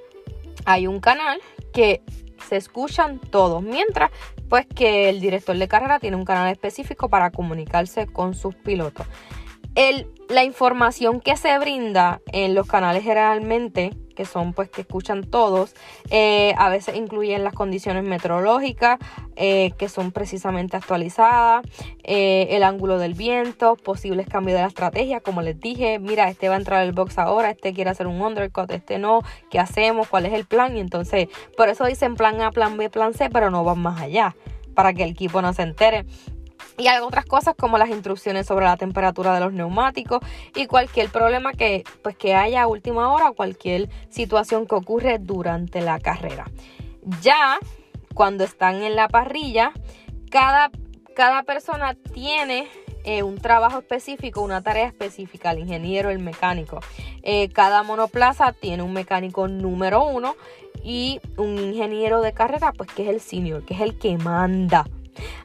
hay 0.64 0.86
un 0.86 0.98
canal 0.98 1.40
que 1.74 2.02
se 2.48 2.56
escuchan 2.56 3.18
todos, 3.18 3.62
mientras 3.62 4.10
pues 4.48 4.66
que 4.66 5.08
el 5.08 5.20
director 5.20 5.56
de 5.56 5.68
carrera 5.68 5.98
tiene 5.98 6.16
un 6.16 6.24
canal 6.24 6.50
específico 6.50 7.08
para 7.08 7.30
comunicarse 7.30 8.06
con 8.06 8.34
sus 8.34 8.54
pilotos 8.54 9.06
la 10.28 10.44
información 10.44 11.20
que 11.20 11.36
se 11.36 11.58
brinda 11.58 12.20
en 12.32 12.54
los 12.54 12.66
canales 12.66 13.02
generalmente, 13.02 13.96
que 14.14 14.24
son 14.24 14.52
pues 14.52 14.70
que 14.70 14.82
escuchan 14.82 15.24
todos, 15.24 15.74
eh, 16.10 16.54
a 16.58 16.68
veces 16.68 16.96
incluyen 16.96 17.44
las 17.44 17.54
condiciones 17.54 18.04
meteorológicas, 18.04 18.98
eh, 19.36 19.72
que 19.78 19.88
son 19.88 20.12
precisamente 20.12 20.76
actualizadas, 20.76 21.64
eh, 22.02 22.48
el 22.50 22.62
ángulo 22.62 22.98
del 22.98 23.14
viento, 23.14 23.76
posibles 23.76 24.26
cambios 24.26 24.56
de 24.56 24.62
la 24.62 24.68
estrategia, 24.68 25.20
como 25.20 25.42
les 25.42 25.58
dije, 25.58 25.98
mira, 25.98 26.28
este 26.28 26.48
va 26.48 26.54
a 26.54 26.58
entrar 26.58 26.80
al 26.80 26.92
box 26.92 27.18
ahora, 27.18 27.50
este 27.50 27.72
quiere 27.72 27.90
hacer 27.90 28.06
un 28.06 28.20
undercut, 28.20 28.70
este 28.70 28.98
no, 28.98 29.22
¿qué 29.50 29.58
hacemos? 29.58 30.08
¿Cuál 30.08 30.26
es 30.26 30.34
el 30.34 30.44
plan? 30.44 30.76
Y 30.76 30.80
entonces, 30.80 31.28
por 31.56 31.68
eso 31.68 31.84
dicen 31.86 32.14
plan 32.14 32.40
A, 32.40 32.50
plan 32.50 32.76
B, 32.76 32.90
plan 32.90 33.14
C, 33.14 33.30
pero 33.30 33.50
no 33.50 33.64
van 33.64 33.80
más 33.80 34.00
allá, 34.00 34.34
para 34.74 34.92
que 34.92 35.04
el 35.04 35.10
equipo 35.10 35.42
no 35.42 35.52
se 35.52 35.62
entere 35.62 36.04
y 36.78 36.86
hay 36.86 37.00
otras 37.00 37.24
cosas 37.26 37.54
como 37.56 37.78
las 37.78 37.90
instrucciones 37.90 38.46
sobre 38.46 38.64
la 38.64 38.76
temperatura 38.76 39.34
de 39.34 39.40
los 39.40 39.52
neumáticos 39.52 40.20
y 40.54 40.66
cualquier 40.66 41.10
problema 41.10 41.52
que, 41.52 41.84
pues, 42.02 42.16
que 42.16 42.34
haya 42.34 42.62
a 42.62 42.66
última 42.66 43.12
hora 43.12 43.32
cualquier 43.32 43.88
situación 44.08 44.66
que 44.66 44.74
ocurre 44.74 45.18
durante 45.18 45.80
la 45.80 45.98
carrera. 45.98 46.50
Ya 47.20 47.58
cuando 48.14 48.44
están 48.44 48.82
en 48.82 48.96
la 48.96 49.08
parrilla, 49.08 49.72
cada, 50.30 50.70
cada 51.14 51.42
persona 51.42 51.94
tiene 51.94 52.68
eh, 53.04 53.22
un 53.22 53.38
trabajo 53.38 53.78
específico, 53.78 54.42
una 54.42 54.62
tarea 54.62 54.86
específica, 54.86 55.50
el 55.50 55.60
ingeniero, 55.60 56.10
el 56.10 56.20
mecánico. 56.20 56.80
Eh, 57.22 57.48
cada 57.48 57.82
monoplaza 57.82 58.52
tiene 58.52 58.82
un 58.82 58.92
mecánico 58.92 59.48
número 59.48 60.04
uno 60.04 60.36
y 60.84 61.20
un 61.36 61.58
ingeniero 61.58 62.20
de 62.20 62.32
carrera, 62.32 62.72
pues 62.72 62.90
que 62.92 63.02
es 63.02 63.08
el 63.08 63.20
senior, 63.20 63.64
que 63.64 63.74
es 63.74 63.80
el 63.80 63.98
que 63.98 64.16
manda 64.18 64.84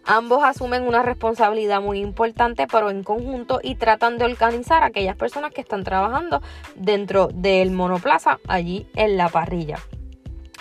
Ambos 0.06 0.44
asumen 0.44 0.84
una 0.84 1.04
responsabilidad 1.04 1.82
muy 1.82 2.00
importante, 2.00 2.68
pero 2.68 2.90
en 2.90 3.04
conjunto 3.04 3.60
y 3.62 3.76
tratan 3.76 4.18
de 4.18 4.26
organizar 4.26 4.84
a 4.84 4.88
aquellas 4.88 5.16
personas 5.16 5.54
que 5.54 5.62
están 5.62 5.84
trabajando 5.84 6.42
dentro 6.76 7.28
del 7.28 7.72
monoplaza 7.72 8.40
allí 8.48 8.88
en 8.96 9.18
la 9.18 9.30
parrilla. 9.30 9.80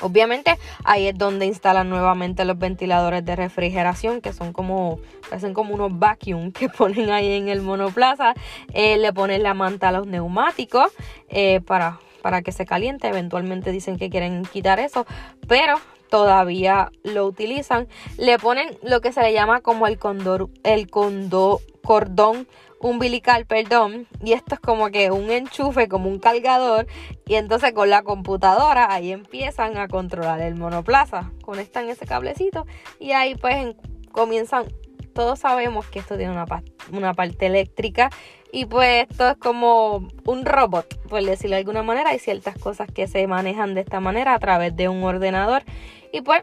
Obviamente 0.02 0.58
ahí 0.84 1.06
es 1.06 1.16
donde 1.16 1.46
instalan 1.46 1.88
nuevamente 1.88 2.44
los 2.44 2.58
ventiladores 2.58 3.24
de 3.24 3.34
refrigeración 3.34 4.20
que 4.20 4.32
son 4.32 4.52
como, 4.52 4.98
hacen 5.30 5.54
como 5.54 5.74
unos 5.74 5.98
vacuum 5.98 6.52
que 6.52 6.68
ponen 6.68 7.10
ahí 7.10 7.32
en 7.32 7.48
el 7.48 7.62
monoplaza. 7.62 8.34
Eh, 8.74 8.98
le 8.98 9.12
ponen 9.12 9.42
la 9.42 9.54
manta 9.54 9.88
a 9.88 9.92
los 9.92 10.06
neumáticos 10.06 10.92
eh, 11.28 11.60
para, 11.60 11.98
para 12.20 12.42
que 12.42 12.52
se 12.52 12.66
caliente. 12.66 13.08
Eventualmente 13.08 13.72
dicen 13.72 13.96
que 13.96 14.10
quieren 14.10 14.44
quitar 14.44 14.80
eso, 14.80 15.06
pero 15.48 15.76
todavía 16.16 16.90
lo 17.02 17.26
utilizan. 17.26 17.88
Le 18.16 18.38
ponen 18.38 18.78
lo 18.82 19.02
que 19.02 19.12
se 19.12 19.20
le 19.20 19.34
llama 19.34 19.60
como 19.60 19.86
el 19.86 19.98
condor, 19.98 20.48
el 20.64 20.88
condo, 20.88 21.60
cordón 21.84 22.48
umbilical, 22.80 23.44
perdón, 23.44 24.06
y 24.22 24.32
esto 24.32 24.54
es 24.54 24.60
como 24.60 24.88
que 24.88 25.10
un 25.10 25.30
enchufe, 25.30 25.88
como 25.88 26.08
un 26.08 26.18
cargador, 26.18 26.86
y 27.26 27.34
entonces 27.34 27.72
con 27.72 27.90
la 27.90 28.02
computadora 28.02 28.92
ahí 28.92 29.12
empiezan 29.12 29.76
a 29.76 29.88
controlar 29.88 30.40
el 30.40 30.54
monoplaza, 30.56 31.32
conectan 31.42 31.88
ese 31.88 32.06
cablecito 32.06 32.66
y 32.98 33.12
ahí 33.12 33.34
pues 33.34 33.74
comienzan, 34.12 34.66
todos 35.14 35.40
sabemos 35.40 35.86
que 35.86 35.98
esto 35.98 36.16
tiene 36.16 36.32
una, 36.32 36.46
una 36.92 37.12
parte 37.12 37.46
eléctrica 37.46 38.10
y 38.56 38.64
pues 38.64 39.06
esto 39.10 39.28
es 39.28 39.36
como 39.36 40.08
un 40.24 40.46
robot, 40.46 41.02
por 41.10 41.22
decirlo 41.22 41.56
de 41.56 41.60
alguna 41.60 41.82
manera, 41.82 42.08
hay 42.08 42.18
ciertas 42.18 42.56
cosas 42.56 42.88
que 42.90 43.06
se 43.06 43.26
manejan 43.26 43.74
de 43.74 43.82
esta 43.82 44.00
manera 44.00 44.32
a 44.32 44.38
través 44.38 44.74
de 44.74 44.88
un 44.88 45.04
ordenador 45.04 45.62
y 46.10 46.22
pues 46.22 46.42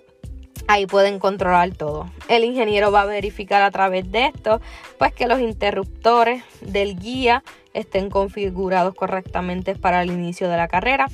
ahí 0.67 0.86
pueden 0.86 1.17
controlar 1.17 1.71
todo. 1.71 2.06
El 2.28 2.43
ingeniero 2.43 2.91
va 2.91 3.02
a 3.02 3.06
verificar 3.06 3.63
a 3.63 3.71
través 3.71 4.12
de 4.12 4.28
esto, 4.28 4.62
pues 4.99 5.12
que 5.12 5.26
los 5.26 5.39
interruptores 5.39 6.43
del 6.62 6.99
guía 6.99 7.43
estén 7.73 8.12
configurados 8.12 8.93
correctamente 8.93 9.73
para 9.73 10.04
el 10.04 10.12
inicio 10.12 10.49
de 10.49 10.58
la 10.58 10.67
carrera 10.67 11.08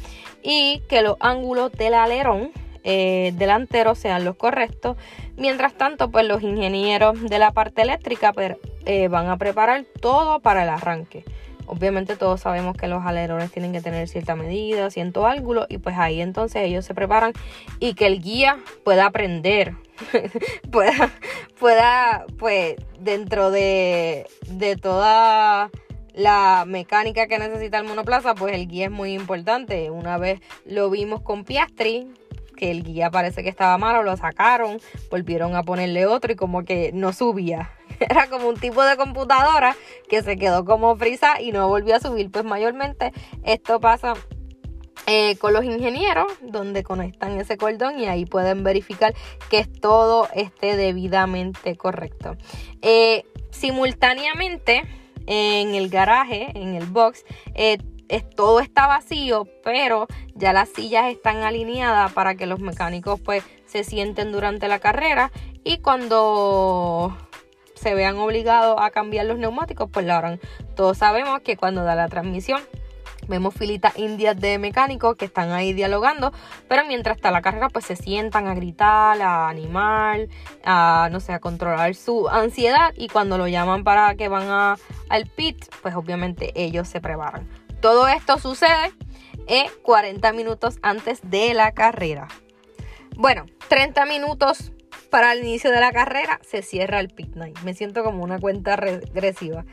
y 0.43 0.81
que 0.89 1.01
los 1.01 1.15
ángulos 1.21 1.71
del 1.71 1.93
alerón 1.93 2.51
eh, 2.83 3.33
delantero 3.35 3.95
sean 3.95 4.25
los 4.25 4.35
correctos. 4.35 4.97
Mientras 5.37 5.73
tanto, 5.73 6.09
pues 6.11 6.25
los 6.25 6.41
ingenieros 6.41 7.21
de 7.21 7.39
la 7.39 7.51
parte 7.51 7.81
eléctrica 7.81 8.33
pues, 8.33 8.57
eh, 8.85 9.07
van 9.07 9.27
a 9.27 9.37
preparar 9.37 9.85
todo 10.01 10.39
para 10.39 10.63
el 10.63 10.69
arranque. 10.69 11.23
Obviamente 11.67 12.15
todos 12.15 12.41
sabemos 12.41 12.75
que 12.75 12.87
los 12.87 13.05
alerones 13.05 13.51
tienen 13.51 13.71
que 13.71 13.81
tener 13.81 14.07
cierta 14.07 14.35
medida, 14.35 14.89
cierto 14.89 15.27
ángulo 15.27 15.67
y 15.69 15.77
pues 15.77 15.95
ahí 15.99 16.19
entonces 16.19 16.63
ellos 16.63 16.83
se 16.83 16.95
preparan 16.95 17.31
y 17.79 17.93
que 17.93 18.07
el 18.07 18.23
guía 18.23 18.57
pueda 18.83 19.05
aprender, 19.05 19.75
pueda, 20.71 21.11
pueda 21.59 22.25
pues 22.39 22.75
dentro 22.99 23.51
de, 23.51 24.25
de 24.47 24.77
toda 24.77 25.69
la 26.15 26.65
mecánica 26.67 27.27
que 27.27 27.37
necesita 27.37 27.77
el 27.77 27.85
monoplaza, 27.85 28.35
pues 28.35 28.55
el 28.55 28.67
guía 28.67 28.85
es 28.85 28.91
muy 28.91 29.13
importante. 29.13 29.91
Una 29.91 30.17
vez 30.17 30.41
lo 30.65 30.89
vimos 30.89 31.21
con 31.21 31.45
Piastri, 31.45 32.07
que 32.59 32.69
el 32.71 32.83
guía 32.83 33.09
parece 33.09 33.41
que 33.41 33.49
estaba 33.49 33.77
malo, 33.77 34.03
lo 34.03 34.17
sacaron, 34.17 34.79
volvieron 35.09 35.55
a 35.55 35.63
ponerle 35.63 36.05
otro 36.05 36.33
y 36.33 36.35
como 36.35 36.65
que 36.65 36.91
no 36.93 37.13
subía. 37.13 37.71
Era 37.99 38.27
como 38.27 38.49
un 38.49 38.57
tipo 38.57 38.83
de 38.83 38.97
computadora 38.97 39.75
que 40.09 40.21
se 40.21 40.37
quedó 40.37 40.65
como 40.65 40.95
frisa 40.97 41.41
y 41.41 41.53
no 41.53 41.67
volvió 41.69 41.95
a 41.95 41.99
subir. 41.99 42.29
Pues 42.29 42.43
mayormente 42.43 43.13
esto 43.43 43.79
pasa 43.79 44.13
eh, 45.07 45.37
con 45.37 45.53
los 45.53 45.63
ingenieros, 45.63 46.31
donde 46.41 46.83
conectan 46.83 47.39
ese 47.39 47.57
cordón 47.57 47.99
y 47.99 48.05
ahí 48.07 48.25
pueden 48.25 48.63
verificar 48.63 49.13
que 49.49 49.65
todo 49.65 50.27
esté 50.35 50.75
debidamente 50.75 51.77
correcto. 51.77 52.35
Eh, 52.81 53.23
simultáneamente 53.51 54.83
en 55.25 55.75
el 55.75 55.89
garaje, 55.89 56.51
en 56.55 56.75
el 56.75 56.85
box, 56.85 57.23
eh, 57.55 57.77
todo 58.35 58.59
está 58.59 58.87
vacío, 58.87 59.47
pero 59.63 60.07
ya 60.35 60.53
las 60.53 60.69
sillas 60.69 61.11
están 61.11 61.37
alineadas 61.37 62.11
para 62.13 62.35
que 62.35 62.45
los 62.45 62.59
mecánicos 62.59 63.19
pues 63.19 63.43
se 63.65 63.83
sienten 63.83 64.31
durante 64.31 64.67
la 64.67 64.79
carrera 64.79 65.31
y 65.63 65.77
cuando 65.79 67.15
se 67.75 67.93
vean 67.93 68.17
obligados 68.17 68.77
a 68.79 68.89
cambiar 68.89 69.25
los 69.25 69.37
neumáticos, 69.37 69.89
pues 69.91 70.05
lo 70.05 70.13
harán. 70.13 70.39
Todos 70.75 70.97
sabemos 70.97 71.41
que 71.41 71.55
cuando 71.55 71.83
da 71.83 71.95
la 71.95 72.07
transmisión 72.07 72.61
Vemos 73.29 73.53
filitas 73.53 73.95
indias 73.99 74.35
de 74.39 74.57
mecánicos 74.57 75.15
que 75.15 75.25
están 75.25 75.51
ahí 75.51 75.71
dialogando, 75.71 76.33
pero 76.67 76.83
mientras 76.85 77.17
está 77.17 77.29
la 77.29 77.43
carrera, 77.43 77.69
pues 77.69 77.85
se 77.85 77.95
sientan 77.95 78.47
a 78.47 78.55
gritar, 78.55 79.21
a 79.21 79.47
animar, 79.47 80.27
a 80.65 81.09
no 81.11 81.19
sé, 81.19 81.33
a 81.33 81.39
controlar 81.39 81.93
su 81.93 82.27
ansiedad. 82.27 82.91
Y 82.97 83.07
cuando 83.07 83.37
lo 83.37 83.47
llaman 83.47 83.83
para 83.83 84.15
que 84.15 84.29
van 84.29 84.47
a, 84.49 84.77
al 85.09 85.27
pit, 85.27 85.63
pues 85.83 85.93
obviamente 85.93 86.51
ellos 86.55 86.87
se 86.87 87.01
preparan. 87.01 87.47
Todo 87.81 88.07
esto 88.07 88.39
sucede 88.39 88.93
40 89.83 90.33
minutos 90.33 90.77
antes 90.81 91.19
de 91.23 91.53
la 91.53 91.71
carrera. 91.71 92.27
Bueno, 93.15 93.45
30 93.67 94.05
minutos 94.05 94.71
para 95.09 95.33
el 95.33 95.39
inicio 95.39 95.71
de 95.71 95.79
la 95.79 95.91
carrera 95.91 96.39
se 96.47 96.61
cierra 96.61 96.99
el 96.99 97.09
pit 97.09 97.35
night. 97.35 97.57
Me 97.63 97.73
siento 97.73 98.03
como 98.03 98.23
una 98.23 98.39
cuenta 98.39 98.75
regresiva. 98.75 99.65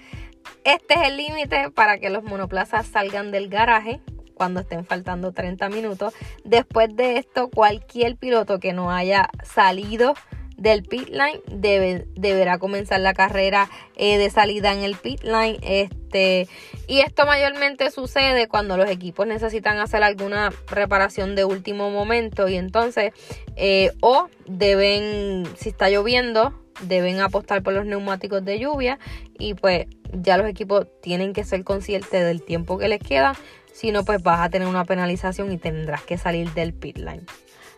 Este 0.64 0.94
es 0.94 1.02
el 1.08 1.16
límite 1.16 1.70
para 1.70 1.98
que 1.98 2.10
los 2.10 2.24
monoplazas 2.24 2.86
salgan 2.86 3.30
del 3.30 3.48
garaje 3.48 4.00
cuando 4.34 4.60
estén 4.60 4.84
faltando 4.84 5.32
30 5.32 5.68
minutos. 5.68 6.14
Después 6.44 6.94
de 6.94 7.18
esto, 7.18 7.50
cualquier 7.50 8.16
piloto 8.16 8.58
que 8.58 8.72
no 8.72 8.90
haya 8.90 9.28
salido 9.44 10.14
del 10.56 10.82
pit 10.82 11.08
line 11.08 11.40
debe, 11.46 12.06
deberá 12.14 12.58
comenzar 12.58 13.00
la 13.00 13.14
carrera 13.14 13.68
eh, 13.96 14.18
de 14.18 14.30
salida 14.30 14.72
en 14.72 14.80
el 14.80 14.96
pit 14.96 15.22
line 15.22 15.58
este 15.62 16.48
y 16.86 17.00
esto 17.00 17.26
mayormente 17.26 17.90
sucede 17.90 18.48
cuando 18.48 18.76
los 18.76 18.88
equipos 18.88 19.26
necesitan 19.26 19.78
hacer 19.78 20.02
alguna 20.02 20.52
reparación 20.68 21.34
de 21.34 21.44
último 21.44 21.90
momento 21.90 22.48
y 22.48 22.56
entonces 22.56 23.12
eh, 23.56 23.92
o 24.00 24.28
deben 24.46 25.44
si 25.56 25.68
está 25.68 25.90
lloviendo 25.90 26.54
deben 26.80 27.20
apostar 27.20 27.62
por 27.62 27.72
los 27.72 27.86
neumáticos 27.86 28.44
de 28.44 28.58
lluvia 28.58 28.98
y 29.38 29.54
pues 29.54 29.86
ya 30.12 30.36
los 30.36 30.48
equipos 30.48 30.86
tienen 31.02 31.32
que 31.32 31.44
ser 31.44 31.64
conscientes 31.64 32.24
del 32.24 32.42
tiempo 32.42 32.78
que 32.78 32.88
les 32.88 33.00
queda, 33.00 33.34
si 33.72 33.92
no 33.92 34.04
pues 34.04 34.22
vas 34.22 34.40
a 34.40 34.50
tener 34.50 34.68
una 34.68 34.84
penalización 34.84 35.52
y 35.52 35.58
tendrás 35.58 36.02
que 36.02 36.18
salir 36.18 36.52
del 36.54 36.72
pit 36.74 36.98
line. 36.98 37.24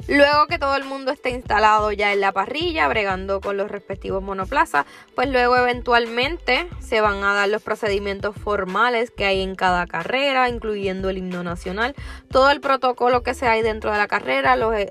Luego 0.09 0.47
que 0.47 0.59
todo 0.59 0.75
el 0.75 0.85
mundo 0.85 1.13
esté 1.13 1.29
instalado 1.29 1.93
ya 1.93 2.15
en 2.15 2.23
la 2.23 2.33
parrilla, 2.33 2.89
bregando 2.89 3.43
con 3.43 3.59
los 3.59 3.71
respectivos 3.71 4.23
monoplazas, 4.23 4.87
pues 5.15 5.29
luego 5.29 5.55
eventualmente 5.55 6.67
se 6.81 7.03
van 7.03 7.23
a 7.23 7.35
dar 7.35 7.51
los 7.51 7.61
procedimientos 7.61 8.35
formales 8.35 9.11
que 9.11 9.27
hay 9.27 9.43
en 9.43 9.55
cada 9.55 9.87
carrera, 9.87 10.49
incluyendo 10.49 11.11
el 11.11 11.19
himno 11.19 11.43
nacional, 11.43 11.95
todo 12.31 12.51
el 12.51 12.63
protocolo 12.63 13.23
que 13.23 13.35
se 13.35 13.49
hay 13.49 13.61
dentro 13.61 13.93
de 13.93 13.99
la 13.99 14.09
carrera, 14.09 14.57
los, 14.57 14.75
eh, 14.75 14.91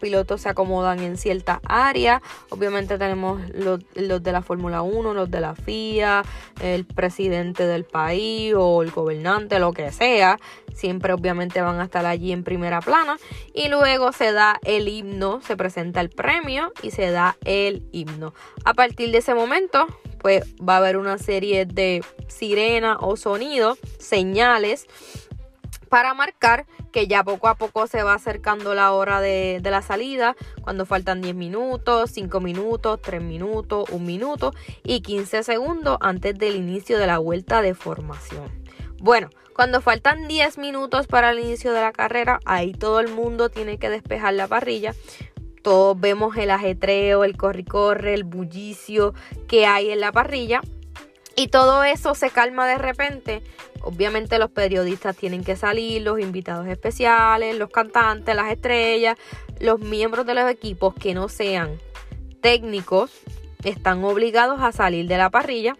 pilotos 0.00 0.40
se 0.40 0.48
acomodan 0.48 1.00
en 1.00 1.18
cierta 1.18 1.60
área, 1.68 2.22
obviamente 2.48 2.96
tenemos 2.96 3.42
los, 3.50 3.80
los 3.96 4.22
de 4.22 4.32
la 4.32 4.40
Fórmula 4.40 4.80
1, 4.80 5.12
los 5.12 5.30
de 5.30 5.40
la 5.42 5.56
FIA, 5.56 6.22
el 6.62 6.86
presidente 6.86 7.66
del 7.66 7.84
país 7.84 8.54
o 8.56 8.82
el 8.82 8.92
gobernante, 8.92 9.58
lo 9.58 9.74
que 9.74 9.92
sea, 9.92 10.38
siempre 10.72 11.12
obviamente 11.12 11.60
van 11.60 11.80
a 11.80 11.84
estar 11.84 12.06
allí 12.06 12.32
en 12.32 12.44
primera 12.44 12.80
plana. 12.80 13.18
Y 13.52 13.68
luego 13.68 14.12
se 14.12 14.32
da 14.32 14.37
el 14.64 14.88
himno, 14.88 15.40
se 15.42 15.56
presenta 15.56 16.00
el 16.00 16.10
premio 16.10 16.72
y 16.82 16.90
se 16.90 17.10
da 17.10 17.36
el 17.44 17.82
himno. 17.92 18.34
A 18.64 18.74
partir 18.74 19.10
de 19.10 19.18
ese 19.18 19.34
momento, 19.34 19.86
pues 20.18 20.44
va 20.56 20.74
a 20.74 20.78
haber 20.78 20.96
una 20.96 21.18
serie 21.18 21.66
de 21.66 22.04
sirena 22.28 22.96
o 23.00 23.16
sonidos, 23.16 23.78
señales 23.98 24.86
para 25.88 26.14
marcar 26.14 26.66
que 26.92 27.06
ya 27.06 27.24
poco 27.24 27.48
a 27.48 27.54
poco 27.54 27.86
se 27.86 28.02
va 28.02 28.14
acercando 28.14 28.74
la 28.74 28.92
hora 28.92 29.20
de, 29.20 29.60
de, 29.62 29.70
la 29.70 29.82
salida, 29.82 30.36
cuando 30.62 30.86
faltan 30.86 31.20
10 31.20 31.34
minutos, 31.34 32.10
5 32.10 32.40
minutos, 32.40 33.00
3 33.02 33.22
minutos, 33.22 33.88
1 33.90 34.04
minuto 34.04 34.54
y 34.84 35.00
15 35.00 35.42
segundos 35.42 35.98
antes 36.00 36.36
del 36.38 36.56
inicio 36.56 36.98
de 36.98 37.06
la 37.06 37.18
vuelta 37.18 37.62
de 37.62 37.74
formación. 37.74 38.50
Bueno, 39.00 39.30
cuando 39.58 39.80
faltan 39.80 40.28
10 40.28 40.56
minutos 40.58 41.08
para 41.08 41.32
el 41.32 41.40
inicio 41.40 41.72
de 41.72 41.80
la 41.80 41.90
carrera, 41.90 42.38
ahí 42.44 42.70
todo 42.70 43.00
el 43.00 43.08
mundo 43.08 43.48
tiene 43.48 43.76
que 43.76 43.90
despejar 43.90 44.34
la 44.34 44.46
parrilla. 44.46 44.94
Todos 45.64 45.98
vemos 45.98 46.36
el 46.36 46.52
ajetreo, 46.52 47.24
el 47.24 47.36
corre-corre, 47.36 48.14
el 48.14 48.22
bullicio 48.22 49.14
que 49.48 49.66
hay 49.66 49.90
en 49.90 49.98
la 49.98 50.12
parrilla. 50.12 50.60
Y 51.34 51.48
todo 51.48 51.82
eso 51.82 52.14
se 52.14 52.30
calma 52.30 52.68
de 52.68 52.78
repente. 52.78 53.42
Obviamente 53.80 54.38
los 54.38 54.52
periodistas 54.52 55.16
tienen 55.16 55.42
que 55.42 55.56
salir, 55.56 56.02
los 56.02 56.20
invitados 56.20 56.68
especiales, 56.68 57.58
los 57.58 57.70
cantantes, 57.70 58.36
las 58.36 58.52
estrellas, 58.52 59.16
los 59.58 59.80
miembros 59.80 60.24
de 60.24 60.34
los 60.34 60.48
equipos 60.48 60.94
que 60.94 61.14
no 61.14 61.28
sean 61.28 61.80
técnicos 62.40 63.10
están 63.64 64.04
obligados 64.04 64.60
a 64.60 64.70
salir 64.70 65.08
de 65.08 65.18
la 65.18 65.30
parrilla. 65.30 65.76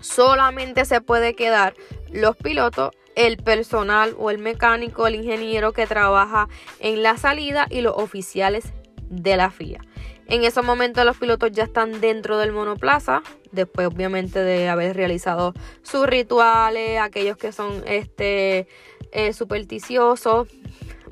Solamente 0.00 0.86
se 0.86 1.02
puede 1.02 1.34
quedar 1.34 1.74
los 2.12 2.36
pilotos, 2.36 2.92
el 3.14 3.38
personal 3.38 4.14
o 4.18 4.30
el 4.30 4.38
mecánico, 4.38 5.06
el 5.06 5.16
ingeniero 5.16 5.72
que 5.72 5.86
trabaja 5.86 6.48
en 6.80 7.02
la 7.02 7.16
salida 7.16 7.66
y 7.70 7.80
los 7.80 7.94
oficiales 7.96 8.72
de 9.08 9.36
la 9.36 9.50
FIA. 9.50 9.80
En 10.28 10.44
esos 10.44 10.64
momentos 10.64 11.04
los 11.04 11.16
pilotos 11.16 11.52
ya 11.52 11.62
están 11.62 12.00
dentro 12.00 12.36
del 12.38 12.52
monoplaza, 12.52 13.22
después 13.52 13.86
obviamente 13.86 14.40
de 14.40 14.68
haber 14.68 14.96
realizado 14.96 15.54
sus 15.82 16.06
rituales, 16.06 17.00
aquellos 17.00 17.36
que 17.36 17.52
son 17.52 17.84
este, 17.86 18.66
eh, 19.12 19.32
supersticiosos, 19.32 20.48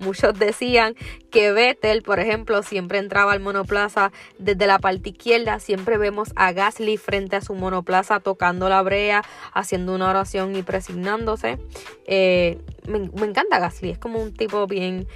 Muchos 0.01 0.39
decían 0.39 0.95
que 1.31 1.53
Vettel, 1.53 2.03
por 2.03 2.21
ejemplo, 2.21 2.63
siempre 2.63 2.99
entraba 2.99 3.33
al 3.33 3.41
monoplaza 3.41 4.13
desde 4.39 4.67
la 4.67 4.79
parte 4.79 5.11
izquierda. 5.11 5.61
Siempre 5.61 5.99
vemos 5.99 6.33
a 6.37 6.53
Gasly 6.53 6.97
frente 6.97 7.37
a 7.37 7.41
su 7.41 7.55
monoplaza 7.55 8.21
tocando 8.21 8.69
la 8.69 8.83
brea, 8.83 9.23
haciendo 9.53 9.95
una 9.95 10.11
oración 10.11 10.57
y 10.57 10.63
presignándose. 10.63 11.59
Eh, 12.07 12.59
me, 12.87 12.99
encanta 12.99 13.59
Gasly, 13.59 13.91
es 13.91 13.99
como 13.99 14.21
un 14.21 14.35
tipo 14.35 14.67
bien, 14.67 15.07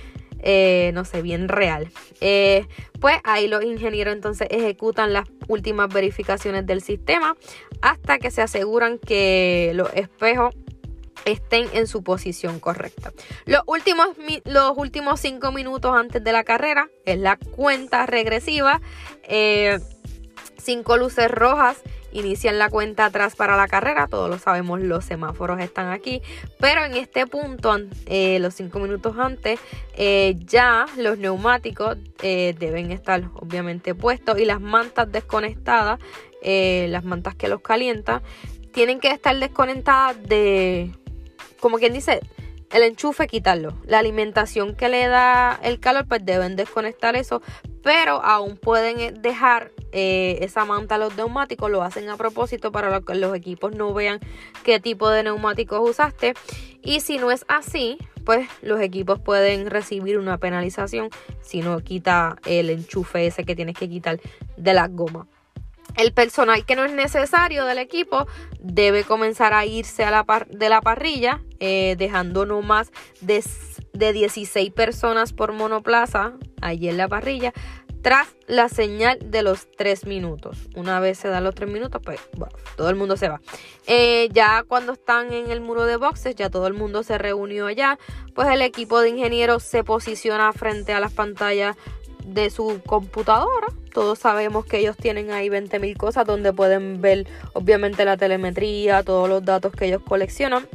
eh, 0.41 0.91
no 0.95 1.05
sé, 1.05 1.23
bien 1.23 1.49
real. 1.49 1.91
Eh, 2.21 2.67
pues 3.01 3.17
ahí 3.25 3.49
los 3.49 3.65
ingenieros 3.65 4.15
entonces 4.15 4.49
ejecutan 4.51 5.13
las 5.13 5.29
últimas 5.49 5.93
verificaciones 5.93 6.67
del 6.67 6.81
sistema 6.81 7.37
hasta 7.81 8.19
que 8.19 8.31
se 8.31 8.43
aseguran 8.43 8.99
que 8.99 9.73
los 9.75 9.93
espejos 9.95 10.55
estén 11.25 11.69
en 11.73 11.87
su 11.87 12.03
posición 12.03 12.61
correcta. 12.61 13.13
Los 13.45 13.63
últimos, 13.67 14.09
los 14.45 14.73
últimos 14.77 15.21
cinco 15.21 15.53
minutos 15.53 15.95
antes 15.95 16.23
de 16.23 16.33
la 16.33 16.45
carrera 16.45 16.89
es 17.05 17.19
la 17.19 17.37
cuenta 17.37 18.07
regresiva. 18.07 18.81
Eh, 19.25 19.79
cinco 20.57 20.97
luces 20.97 21.31
rojas 21.31 21.79
inician 22.11 22.59
la 22.59 22.71
cuenta 22.71 23.07
atrás 23.07 23.37
para 23.37 23.57
la 23.57 23.69
carrera. 23.69 24.07
Todos 24.07 24.31
lo 24.31 24.39
sabemos, 24.39 24.81
los 24.81 25.05
semáforos 25.05 25.61
están 25.61 25.89
aquí. 25.93 26.23
Pero 26.59 26.85
en 26.85 26.95
este 26.95 27.27
punto, 27.27 27.77
eh, 28.07 28.39
los 28.41 28.55
cinco 28.55 28.79
minutos 28.79 29.17
antes, 29.19 29.61
eh, 29.95 30.35
ya 30.39 30.87
los 30.97 31.19
neumáticos 31.19 31.99
deben 32.21 32.91
estar 32.91 33.31
obviamente 33.35 33.95
puestos 33.95 34.39
y 34.39 34.45
las 34.45 34.61
mantas 34.61 35.11
desconectadas, 35.13 36.01
las 36.43 37.05
mantas 37.05 37.35
que 37.35 37.49
los 37.49 37.61
calientan, 37.61 38.23
tienen 38.73 39.01
que 39.01 39.11
estar 39.11 39.37
desconectadas 39.37 40.23
de 40.23 40.93
como 41.61 41.79
quien 41.79 41.93
dice, 41.93 42.21
el 42.71 42.83
enchufe 42.83 43.27
quitarlo. 43.27 43.75
La 43.85 43.99
alimentación 43.99 44.75
que 44.75 44.89
le 44.89 45.07
da 45.07 45.59
el 45.63 45.81
calor, 45.81 46.07
pues 46.07 46.25
deben 46.25 46.57
desconectar 46.57 47.17
eso. 47.17 47.43
Pero 47.83 48.23
aún 48.23 48.57
pueden 48.57 49.01
eh, 49.01 49.13
dejar 49.13 49.73
eh, 49.93 50.39
esa 50.43 50.65
manta 50.65 50.97
a 50.97 50.99
los 50.99 51.17
neumáticos. 51.17 51.71
Lo 51.71 51.83
hacen 51.83 52.09
a 52.11 52.17
propósito 52.17 52.71
para 52.73 53.01
que 53.01 53.15
los 53.15 53.35
equipos 53.35 53.75
no 53.75 53.95
vean 53.95 54.21
qué 54.65 54.81
tipo 54.81 55.09
de 55.09 55.23
neumáticos 55.23 55.89
usaste. 55.89 56.35
Y 56.83 57.01
si 57.01 57.19
no 57.19 57.31
es 57.31 57.45
así, 57.49 57.99
pues 58.25 58.49
los 58.61 58.81
equipos 58.81 59.19
pueden 59.19 59.71
recibir 59.71 60.19
una 60.19 60.39
penalización 60.39 61.09
si 61.41 61.63
no 61.63 61.81
quita 61.81 62.37
el 62.45 62.69
enchufe 62.69 63.27
ese 63.27 63.45
que 63.45 63.57
tienes 63.57 63.77
que 63.77 63.89
quitar 63.89 64.21
de 64.57 64.75
la 64.75 64.89
goma. 64.89 65.27
El 65.97 66.13
personal 66.13 66.65
que 66.65 66.77
no 66.77 66.85
es 66.85 66.93
necesario 66.93 67.65
del 67.65 67.79
equipo 67.79 68.27
debe 68.61 69.05
comenzar 69.05 69.55
a 69.55 69.67
irse 69.67 70.05
a 70.05 70.11
la 70.11 70.47
de 70.49 70.69
la 70.69 70.81
parrilla, 70.81 71.43
eh, 71.61 71.97
dejando 71.99 72.47
no 72.47 72.63
más 72.63 72.93
de, 73.21 73.45
de 73.93 74.13
16 74.13 74.73
personas 74.73 75.33
por 75.33 75.53
monoplaza 75.53 76.35
allí 76.61 76.89
en 76.89 76.97
la 76.97 77.09
parrilla, 77.09 77.53
tras 78.03 78.29
la 78.47 78.69
señal 78.69 79.19
de 79.25 79.43
los 79.43 79.71
3 79.73 80.07
minutos. 80.07 80.69
Una 80.77 81.01
vez 81.01 81.19
se 81.19 81.29
dan 81.29 81.45
los 81.45 81.55
3 81.55 81.71
minutos, 81.71 82.01
pues 82.05 82.21
todo 82.77 82.91
el 82.91 82.97
mundo 82.97 83.17
se 83.17 83.29
va. 83.29 83.41
Eh, 83.87 84.29
ya 84.33 84.65
cuando 84.67 84.93
están 84.93 85.33
en 85.33 85.51
el 85.51 85.61
muro 85.61 85.85
de 85.85 85.97
boxes, 85.97 86.35
ya 86.37 86.51
todo 86.51 86.67
el 86.67 86.75
mundo 86.75 87.03
se 87.03 87.19
reunió 87.19 87.67
allá, 87.67 87.99
pues 88.35 88.49
el 88.49 88.63
equipo 88.63 89.01
de 89.01 89.11
ingenieros 89.11 89.63
se 89.63 89.85
posiciona 89.85 90.53
frente 90.53 90.93
a 90.93 91.01
las 91.01 91.13
pantallas 91.13 91.77
de 92.29 92.51
su 92.51 92.81
computadora. 92.87 93.69
Todos 93.93 94.19
sabemos 94.19 94.65
que 94.67 94.79
ellos 94.79 94.97
tienen 94.97 95.31
ahí 95.31 95.49
20.000 95.49 95.97
cosas 95.97 96.27
donde 96.27 96.53
pueden 96.53 97.01
ver 97.01 97.27
obviamente 97.53 98.05
la 98.05 98.17
telemetría, 98.17 99.03
todos 99.03 99.29
los 99.29 99.45
datos 99.45 99.73
que 99.73 99.87
ellos 99.87 100.03
coleccionan. 100.07 100.69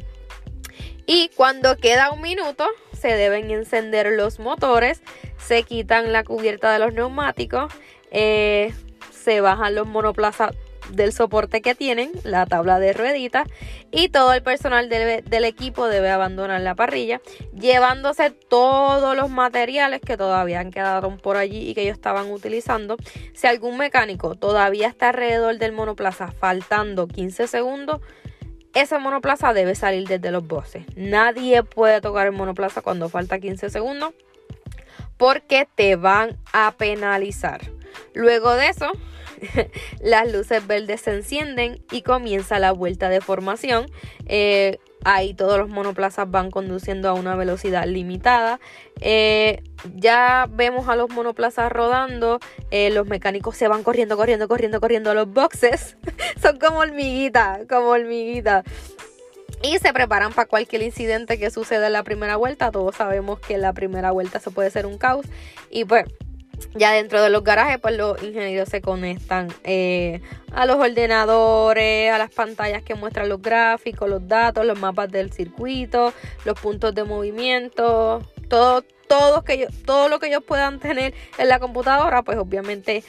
Y 1.05 1.29
cuando 1.35 1.77
queda 1.77 2.11
un 2.11 2.21
minuto, 2.21 2.65
se 2.93 3.09
deben 3.09 3.51
encender 3.51 4.07
los 4.13 4.39
motores, 4.39 5.01
se 5.37 5.63
quitan 5.63 6.13
la 6.13 6.23
cubierta 6.23 6.71
de 6.71 6.79
los 6.79 6.93
neumáticos, 6.93 7.71
eh, 8.11 8.73
se 9.11 9.41
bajan 9.41 9.75
los 9.75 9.87
monoplazas 9.87 10.55
del 10.89 11.13
soporte 11.13 11.61
que 11.61 11.75
tienen, 11.75 12.11
la 12.23 12.45
tabla 12.45 12.79
de 12.79 12.93
rueditas 12.93 13.47
y 13.91 14.09
todo 14.09 14.33
el 14.33 14.43
personal 14.43 14.89
del, 14.89 15.45
equipo 15.45 15.87
debe 15.87 16.09
abandonar 16.09 16.61
la 16.61 16.75
parrilla, 16.75 17.21
llevándose 17.53 18.31
todos 18.31 19.15
los 19.15 19.29
materiales 19.29 20.01
que 20.01 20.17
todavía 20.17 20.59
han 20.59 20.71
quedado 20.71 21.15
por 21.17 21.37
allí 21.37 21.69
y 21.69 21.73
que 21.73 21.83
ellos 21.83 21.95
estaban 21.95 22.31
utilizando. 22.31 22.97
Si 23.33 23.47
algún 23.47 23.77
mecánico 23.77 24.35
todavía 24.35 24.87
está 24.87 25.09
alrededor 25.09 25.57
del 25.57 25.71
monoplaza 25.71 26.31
faltando 26.31 27.07
15 27.07 27.47
segundos, 27.47 28.01
ese 28.73 28.97
monoplaza 28.97 29.53
debe 29.53 29.75
salir 29.75 30.07
desde 30.07 30.31
los 30.31 30.47
bosses. 30.47 30.85
Nadie 30.95 31.63
puede 31.63 32.01
tocar 32.01 32.27
el 32.27 32.33
monoplaza 32.33 32.81
cuando 32.81 33.09
falta 33.09 33.39
15 33.39 33.69
segundos 33.69 34.13
porque 35.17 35.67
te 35.75 35.95
van 35.95 36.37
a 36.51 36.73
penalizar. 36.77 37.61
Luego 38.13 38.53
de 38.53 38.67
eso, 38.67 38.91
las 40.01 40.31
luces 40.31 40.65
verdes 40.65 41.01
se 41.01 41.11
encienden 41.11 41.83
y 41.91 42.01
comienza 42.01 42.59
la 42.59 42.71
vuelta 42.71 43.09
de 43.09 43.21
formación. 43.21 43.87
Eh, 44.25 44.79
ahí 45.03 45.33
todos 45.33 45.57
los 45.57 45.69
monoplazas 45.69 46.29
van 46.29 46.51
conduciendo 46.51 47.09
a 47.09 47.13
una 47.13 47.35
velocidad 47.35 47.85
limitada. 47.85 48.59
Eh, 49.01 49.63
ya 49.95 50.47
vemos 50.49 50.87
a 50.87 50.95
los 50.95 51.09
monoplazas 51.09 51.71
rodando. 51.71 52.39
Eh, 52.71 52.89
los 52.91 53.07
mecánicos 53.07 53.57
se 53.57 53.67
van 53.67 53.83
corriendo, 53.83 54.17
corriendo, 54.17 54.47
corriendo, 54.47 54.79
corriendo 54.79 55.11
a 55.11 55.13
los 55.13 55.31
boxes. 55.31 55.97
Son 56.41 56.57
como 56.59 56.79
hormiguitas, 56.79 57.61
como 57.67 57.89
hormiguitas. 57.89 58.63
Y 59.61 59.77
se 59.79 59.93
preparan 59.93 60.33
para 60.33 60.47
cualquier 60.47 60.81
incidente 60.81 61.39
que 61.39 61.49
suceda 61.49 61.87
en 61.87 61.93
la 61.93 62.03
primera 62.03 62.35
vuelta. 62.35 62.71
Todos 62.71 62.95
sabemos 62.95 63.39
que 63.39 63.53
en 63.53 63.61
la 63.61 63.71
primera 63.71 64.11
vuelta 64.11 64.39
se 64.39 64.51
puede 64.51 64.69
ser 64.69 64.85
un 64.85 64.97
caos. 64.97 65.25
Y 65.69 65.85
pues 65.85 66.05
ya 66.73 66.91
dentro 66.91 67.21
de 67.21 67.29
los 67.29 67.43
garajes, 67.43 67.79
pues 67.79 67.95
los 67.97 68.21
ingenieros 68.21 68.69
se 68.69 68.81
conectan 68.81 69.53
eh, 69.63 70.21
a 70.51 70.65
los 70.65 70.77
ordenadores, 70.77 72.11
a 72.11 72.17
las 72.17 72.31
pantallas 72.31 72.83
que 72.83 72.95
muestran 72.95 73.29
los 73.29 73.41
gráficos, 73.41 74.09
los 74.09 74.27
datos, 74.27 74.65
los 74.65 74.79
mapas 74.79 75.11
del 75.11 75.31
circuito, 75.31 76.13
los 76.45 76.59
puntos 76.59 76.93
de 76.93 77.03
movimiento, 77.03 78.21
todo, 78.49 78.83
todo, 79.07 79.43
que 79.43 79.67
todo 79.85 80.09
lo 80.09 80.19
que 80.19 80.27
ellos 80.27 80.43
puedan 80.43 80.79
tener 80.79 81.13
en 81.37 81.47
la 81.47 81.59
computadora, 81.59 82.23
pues 82.23 82.37
obviamente 82.37 83.03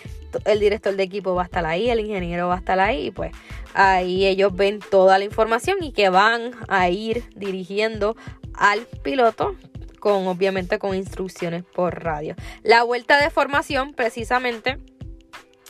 el 0.44 0.60
director 0.60 0.94
de 0.96 1.02
equipo 1.02 1.34
va 1.34 1.42
a 1.42 1.44
estar 1.46 1.64
ahí, 1.66 1.90
el 1.90 2.00
ingeniero 2.00 2.48
va 2.48 2.56
a 2.56 2.58
estar 2.58 2.80
ahí, 2.80 3.06
y 3.06 3.10
pues 3.10 3.32
ahí 3.74 4.26
ellos 4.26 4.54
ven 4.54 4.80
toda 4.90 5.18
la 5.18 5.24
información 5.24 5.78
y 5.82 5.92
que 5.92 6.08
van 6.08 6.52
a 6.68 6.88
ir 6.88 7.24
dirigiendo 7.36 8.16
al 8.54 8.86
piloto 9.02 9.56
con 10.04 10.26
obviamente 10.26 10.78
con 10.78 10.94
instrucciones 10.94 11.64
por 11.64 12.04
radio. 12.04 12.36
La 12.62 12.82
vuelta 12.82 13.18
de 13.18 13.30
formación 13.30 13.94
precisamente 13.94 14.76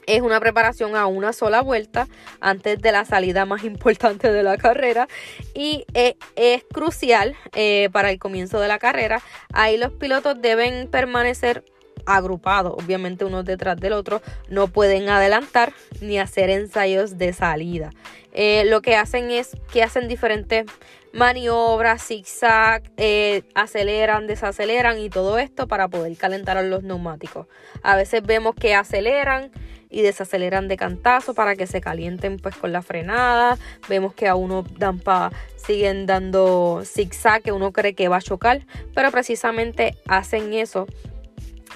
es 0.08 0.22
una 0.22 0.40
preparación 0.40 0.96
a 0.96 1.06
una 1.06 1.32
sola 1.32 1.62
vuelta 1.62 2.08
antes 2.40 2.82
de 2.82 2.90
la 2.90 3.04
salida 3.04 3.46
más 3.46 3.62
importante 3.62 4.32
de 4.32 4.42
la 4.42 4.56
carrera 4.56 5.06
y 5.54 5.84
es, 5.94 6.64
crucial 6.72 7.36
eh, 7.54 7.88
para 7.92 8.10
el 8.10 8.18
comienzo 8.18 8.58
de 8.58 8.66
la 8.66 8.80
carrera. 8.80 9.22
Ahí 9.52 9.76
los 9.76 9.92
pilotos 9.92 10.42
deben 10.42 10.88
permanecer 10.88 11.64
agrupados, 12.04 12.74
obviamente 12.76 13.24
uno 13.24 13.44
detrás 13.44 13.76
del 13.76 13.92
otro, 13.92 14.20
no 14.48 14.66
pueden 14.66 15.08
adelantar 15.10 15.72
ni 16.00 16.18
hacer 16.18 16.50
ensayos 16.50 17.18
de 17.18 17.32
salida. 17.32 17.90
Eh, 18.32 18.64
lo 18.66 18.82
que 18.82 18.96
hacen 18.96 19.30
es 19.30 19.52
que 19.72 19.84
hacen 19.84 20.08
diferentes 20.08 20.66
maniobras, 21.14 22.02
zigzag, 22.02 22.82
eh, 22.96 23.44
aceleran, 23.54 24.26
desaceleran 24.26 24.98
y 24.98 25.08
todo 25.08 25.38
esto 25.38 25.68
para 25.68 25.88
poder 25.88 26.16
calentar 26.16 26.58
a 26.58 26.62
los 26.62 26.82
neumáticos. 26.82 27.46
A 27.82 27.96
veces 27.96 28.22
vemos 28.22 28.54
que 28.56 28.74
aceleran 28.74 29.50
y 29.90 30.02
desaceleran 30.02 30.66
de 30.66 30.76
cantazo 30.76 31.34
para 31.34 31.54
que 31.54 31.68
se 31.68 31.80
calienten 31.80 32.38
pues 32.38 32.56
con 32.56 32.72
la 32.72 32.82
frenada. 32.82 33.56
Vemos 33.88 34.12
que 34.12 34.26
a 34.26 34.34
uno 34.34 34.64
dan 34.76 34.98
pa, 34.98 35.30
siguen 35.54 36.04
dando 36.04 36.82
zigzag 36.84 37.42
que 37.42 37.52
uno 37.52 37.72
cree 37.72 37.94
que 37.94 38.08
va 38.08 38.16
a 38.16 38.22
chocar, 38.22 38.66
pero 38.92 39.12
precisamente 39.12 39.96
hacen 40.08 40.52
eso 40.52 40.86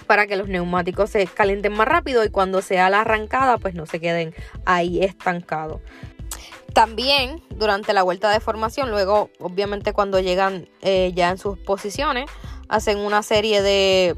para 0.09 0.27
que 0.27 0.37
los 0.37 0.49
neumáticos 0.49 1.11
se 1.11 1.27
calienten 1.27 1.75
más 1.75 1.87
rápido 1.87 2.25
y 2.25 2.31
cuando 2.31 2.61
sea 2.61 2.91
la 2.91 3.03
arrancada 3.03 3.59
pues 3.59 3.75
no 3.75 3.87
se 3.87 4.01
queden 4.01 4.35
ahí 4.65 5.05
estancados. 5.05 5.81
También 6.79 7.43
durante 7.51 7.93
la 7.93 8.05
vuelta 8.05 8.31
de 8.31 8.39
formación, 8.39 8.93
luego 8.93 9.31
obviamente 9.41 9.93
cuando 9.93 10.21
llegan 10.21 10.69
eh, 10.81 11.11
ya 11.13 11.31
en 11.31 11.37
sus 11.37 11.59
posiciones, 11.59 12.31
hacen 12.69 12.99
una 12.99 13.25
serie 13.25 13.63
de, 13.63 14.15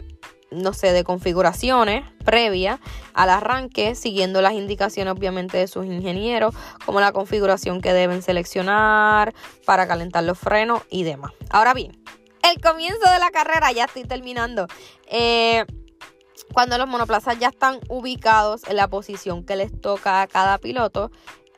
no 0.51 0.75
sé, 0.75 0.93
de 0.93 1.03
configuraciones 1.03 2.05
previas 2.23 2.79
al 3.15 3.31
arranque, 3.31 3.95
siguiendo 3.95 4.43
las 4.43 4.53
indicaciones 4.53 5.15
obviamente 5.15 5.57
de 5.57 5.69
sus 5.69 5.87
ingenieros, 5.87 6.55
como 6.85 7.01
la 7.01 7.13
configuración 7.13 7.81
que 7.81 7.95
deben 7.95 8.21
seleccionar 8.21 9.33
para 9.65 9.89
calentar 9.89 10.25
los 10.25 10.39
frenos 10.39 10.83
y 10.91 11.05
demás. 11.05 11.33
Ahora 11.49 11.73
bien, 11.73 11.99
el 12.43 12.61
comienzo 12.61 13.11
de 13.11 13.21
la 13.21 13.31
carrera, 13.31 13.73
ya 13.73 13.87
estoy 13.87 14.05
terminando. 14.05 14.67
Eh, 15.07 15.65
cuando 16.53 16.79
los 16.79 16.89
monoplazas 16.89 17.39
ya 17.39 17.49
están 17.49 17.79
ubicados 17.89 18.65
en 18.69 18.77
la 18.77 18.89
posición 18.89 19.45
que 19.45 19.57
les 19.57 19.81
toca 19.81 20.21
a 20.21 20.27
cada 20.27 20.59
piloto, 20.59 21.11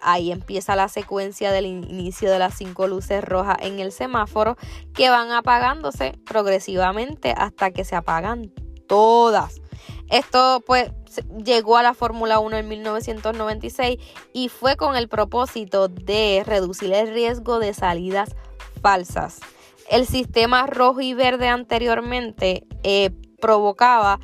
ahí 0.02 0.32
empieza 0.32 0.76
la 0.76 0.88
secuencia 0.88 1.52
del 1.52 1.66
inicio 1.66 2.30
de 2.30 2.38
las 2.38 2.54
cinco 2.56 2.86
luces 2.86 3.24
rojas 3.24 3.56
en 3.60 3.80
el 3.80 3.92
semáforo 3.92 4.56
que 4.94 5.10
van 5.10 5.30
apagándose 5.30 6.18
progresivamente 6.24 7.34
hasta 7.36 7.70
que 7.70 7.84
se 7.84 7.96
apagan 7.96 8.52
todas. 8.86 9.60
Esto 10.10 10.62
pues 10.66 10.90
llegó 11.44 11.76
a 11.76 11.82
la 11.82 11.94
Fórmula 11.94 12.38
1 12.38 12.56
en 12.58 12.68
1996 12.68 13.98
y 14.32 14.48
fue 14.48 14.76
con 14.76 14.96
el 14.96 15.08
propósito 15.08 15.88
de 15.88 16.42
reducir 16.44 16.92
el 16.92 17.12
riesgo 17.12 17.58
de 17.58 17.74
salidas 17.74 18.34
falsas. 18.82 19.40
El 19.88 20.06
sistema 20.06 20.66
rojo 20.66 21.00
y 21.00 21.14
verde 21.14 21.48
anteriormente 21.48 22.66
eh, 22.82 23.10
provocaba 23.40 24.20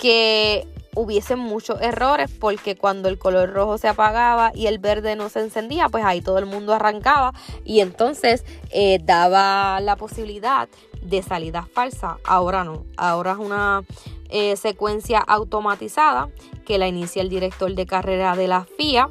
que 0.00 0.66
hubiesen 0.94 1.38
muchos 1.38 1.80
errores 1.80 2.30
porque 2.30 2.76
cuando 2.76 3.08
el 3.08 3.18
color 3.18 3.52
rojo 3.52 3.78
se 3.78 3.88
apagaba 3.88 4.52
y 4.54 4.66
el 4.66 4.78
verde 4.78 5.16
no 5.16 5.28
se 5.28 5.40
encendía, 5.40 5.88
pues 5.88 6.04
ahí 6.04 6.20
todo 6.20 6.38
el 6.38 6.46
mundo 6.46 6.74
arrancaba 6.74 7.32
y 7.64 7.80
entonces 7.80 8.44
eh, 8.70 8.98
daba 9.02 9.80
la 9.80 9.96
posibilidad 9.96 10.68
de 11.02 11.22
salida 11.22 11.66
falsa. 11.72 12.18
Ahora 12.24 12.64
no, 12.64 12.84
ahora 12.96 13.32
es 13.32 13.38
una 13.38 13.84
eh, 14.30 14.56
secuencia 14.56 15.18
automatizada 15.20 16.28
que 16.66 16.78
la 16.78 16.88
inicia 16.88 17.22
el 17.22 17.28
director 17.28 17.74
de 17.74 17.86
carrera 17.86 18.36
de 18.36 18.48
la 18.48 18.64
FIA 18.76 19.10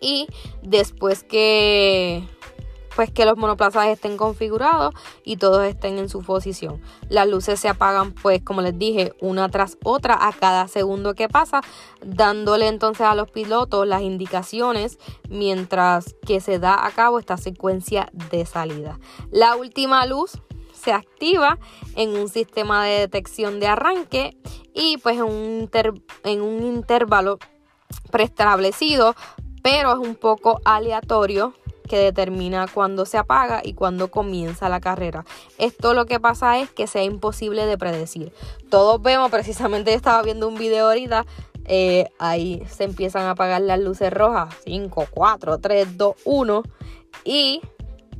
y 0.00 0.26
después 0.62 1.22
que 1.22 2.24
pues 2.94 3.10
que 3.10 3.24
los 3.24 3.36
monoplazas 3.36 3.86
estén 3.88 4.16
configurados 4.16 4.94
y 5.24 5.36
todos 5.36 5.64
estén 5.64 5.98
en 5.98 6.08
su 6.08 6.22
posición. 6.22 6.80
Las 7.08 7.28
luces 7.28 7.60
se 7.60 7.68
apagan 7.68 8.12
pues 8.12 8.42
como 8.42 8.62
les 8.62 8.78
dije 8.78 9.12
una 9.20 9.48
tras 9.48 9.78
otra 9.84 10.18
a 10.26 10.32
cada 10.32 10.68
segundo 10.68 11.14
que 11.14 11.28
pasa, 11.28 11.60
dándole 12.04 12.68
entonces 12.68 13.06
a 13.06 13.14
los 13.14 13.30
pilotos 13.30 13.86
las 13.86 14.02
indicaciones 14.02 14.98
mientras 15.28 16.14
que 16.26 16.40
se 16.40 16.58
da 16.58 16.86
a 16.86 16.90
cabo 16.90 17.18
esta 17.18 17.36
secuencia 17.36 18.10
de 18.30 18.46
salida. 18.46 18.98
La 19.30 19.56
última 19.56 20.06
luz 20.06 20.40
se 20.72 20.92
activa 20.92 21.58
en 21.94 22.10
un 22.10 22.28
sistema 22.28 22.84
de 22.84 23.00
detección 23.00 23.60
de 23.60 23.68
arranque 23.68 24.36
y 24.74 24.96
pues 24.98 25.16
en 25.16 25.24
un, 25.24 25.70
en 26.24 26.42
un 26.42 26.64
intervalo 26.64 27.38
preestablecido 28.10 29.14
pero 29.62 29.92
es 29.92 30.08
un 30.08 30.16
poco 30.16 30.60
aleatorio 30.64 31.54
que 31.92 31.98
determina 31.98 32.66
cuándo 32.72 33.04
se 33.04 33.18
apaga 33.18 33.60
y 33.62 33.74
cuándo 33.74 34.10
comienza 34.10 34.70
la 34.70 34.80
carrera. 34.80 35.26
Esto 35.58 35.92
lo 35.92 36.06
que 36.06 36.18
pasa 36.18 36.58
es 36.58 36.70
que 36.70 36.86
sea 36.86 37.04
imposible 37.04 37.66
de 37.66 37.76
predecir. 37.76 38.32
Todos 38.70 39.02
vemos, 39.02 39.30
precisamente 39.30 39.92
estaba 39.92 40.22
viendo 40.22 40.48
un 40.48 40.54
video 40.54 40.86
ahorita 40.86 41.26
eh, 41.66 42.08
ahí 42.18 42.64
se 42.66 42.84
empiezan 42.84 43.24
a 43.24 43.32
apagar 43.32 43.60
las 43.60 43.78
luces 43.78 44.10
rojas. 44.10 44.54
5, 44.64 45.08
4, 45.10 45.58
3, 45.58 45.98
2, 45.98 46.14
1. 46.24 46.62
Y 47.24 47.60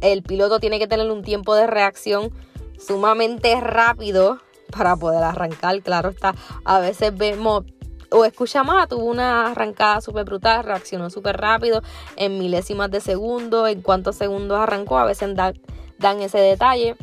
el 0.02 0.22
piloto 0.22 0.60
tiene 0.60 0.78
que 0.78 0.86
tener 0.86 1.10
un 1.10 1.22
tiempo 1.22 1.54
de 1.54 1.66
reacción 1.66 2.30
sumamente 2.78 3.58
rápido 3.58 4.36
para 4.70 4.96
poder 4.96 5.24
arrancar. 5.24 5.80
Claro 5.80 6.10
está, 6.10 6.34
a 6.66 6.78
veces 6.78 7.16
vemos 7.16 7.64
o 8.12 8.24
escuchamos, 8.24 8.74
ah, 8.78 8.86
tuvo 8.86 9.04
una 9.04 9.50
arrancada 9.50 10.00
súper 10.00 10.24
brutal, 10.24 10.64
reaccionó 10.64 11.10
súper 11.10 11.36
rápido 11.36 11.82
en 12.16 12.38
milésimas 12.38 12.90
de 12.90 13.00
segundo, 13.00 13.66
en 13.66 13.82
cuántos 13.82 14.16
segundos 14.16 14.58
arrancó, 14.58 14.98
a 14.98 15.04
veces 15.04 15.34
dan 15.34 16.22
ese 16.22 16.38
detalle. 16.38 16.96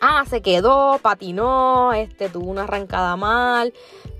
Ah, 0.00 0.24
se 0.28 0.40
quedó, 0.40 0.98
patinó, 1.02 1.92
este, 1.92 2.30
tuvo 2.30 2.50
una 2.50 2.62
arrancada 2.64 3.16
mal, 3.16 3.74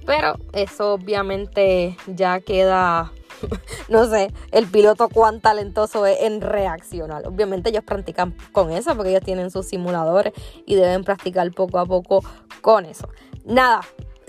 pero 0.05 0.35
eso 0.53 0.95
obviamente 0.95 1.97
ya 2.07 2.41
queda 2.41 3.13
no 3.89 4.05
sé, 4.07 4.33
el 4.51 4.67
piloto 4.67 5.09
cuán 5.09 5.41
talentoso 5.41 6.07
es 6.07 6.21
en 6.21 6.41
reaccionar. 6.41 7.27
Obviamente 7.27 7.71
ellos 7.71 7.85
practican 7.85 8.35
con 8.53 8.71
eso 8.71 8.95
porque 8.95 9.11
ellos 9.11 9.25
tienen 9.25 9.51
sus 9.51 9.67
simuladores 9.67 10.33
y 10.67 10.75
deben 10.75 11.05
practicar 11.05 11.51
poco 11.53 11.79
a 11.79 11.87
poco 11.87 12.23
con 12.61 12.85
eso. 12.85 13.09
Nada, 13.45 13.81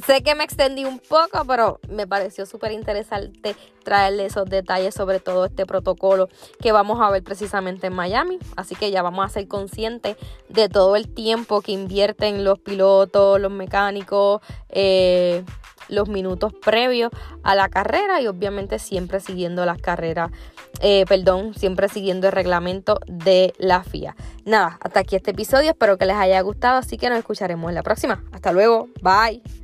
Sé 0.05 0.23
que 0.23 0.35
me 0.35 0.43
extendí 0.43 0.85
un 0.85 0.99
poco, 0.99 1.45
pero 1.45 1.79
me 1.89 2.07
pareció 2.07 2.45
súper 2.45 2.71
interesante 2.71 3.55
traerle 3.83 4.25
esos 4.25 4.45
detalles 4.45 4.93
sobre 4.95 5.19
todo 5.19 5.45
este 5.45 5.65
protocolo 5.65 6.29
que 6.59 6.71
vamos 6.71 6.99
a 7.01 7.09
ver 7.09 7.23
precisamente 7.23 7.87
en 7.87 7.93
Miami. 7.93 8.39
Así 8.55 8.75
que 8.75 8.91
ya 8.91 9.01
vamos 9.01 9.25
a 9.25 9.29
ser 9.29 9.47
conscientes 9.47 10.17
de 10.49 10.69
todo 10.69 10.95
el 10.95 11.13
tiempo 11.13 11.61
que 11.61 11.73
invierten 11.73 12.43
los 12.43 12.59
pilotos, 12.59 13.39
los 13.39 13.51
mecánicos, 13.51 14.41
eh, 14.69 15.43
los 15.89 16.09
minutos 16.09 16.53
previos 16.53 17.11
a 17.43 17.53
la 17.53 17.69
carrera 17.69 18.21
y 18.21 18.27
obviamente 18.27 18.79
siempre 18.79 19.19
siguiendo 19.19 19.65
las 19.65 19.79
carreras, 19.79 20.31
eh, 20.79 21.05
perdón, 21.07 21.53
siempre 21.53 21.89
siguiendo 21.89 22.27
el 22.27 22.33
reglamento 22.33 22.99
de 23.07 23.53
la 23.57 23.83
FIA. 23.83 24.15
Nada, 24.45 24.79
hasta 24.81 25.01
aquí 25.01 25.15
este 25.15 25.31
episodio, 25.31 25.71
espero 25.71 25.97
que 25.97 26.05
les 26.05 26.15
haya 26.15 26.39
gustado, 26.41 26.77
así 26.77 26.97
que 26.97 27.09
nos 27.09 27.19
escucharemos 27.19 27.69
en 27.69 27.75
la 27.75 27.83
próxima. 27.83 28.23
Hasta 28.31 28.51
luego, 28.51 28.87
bye. 29.01 29.60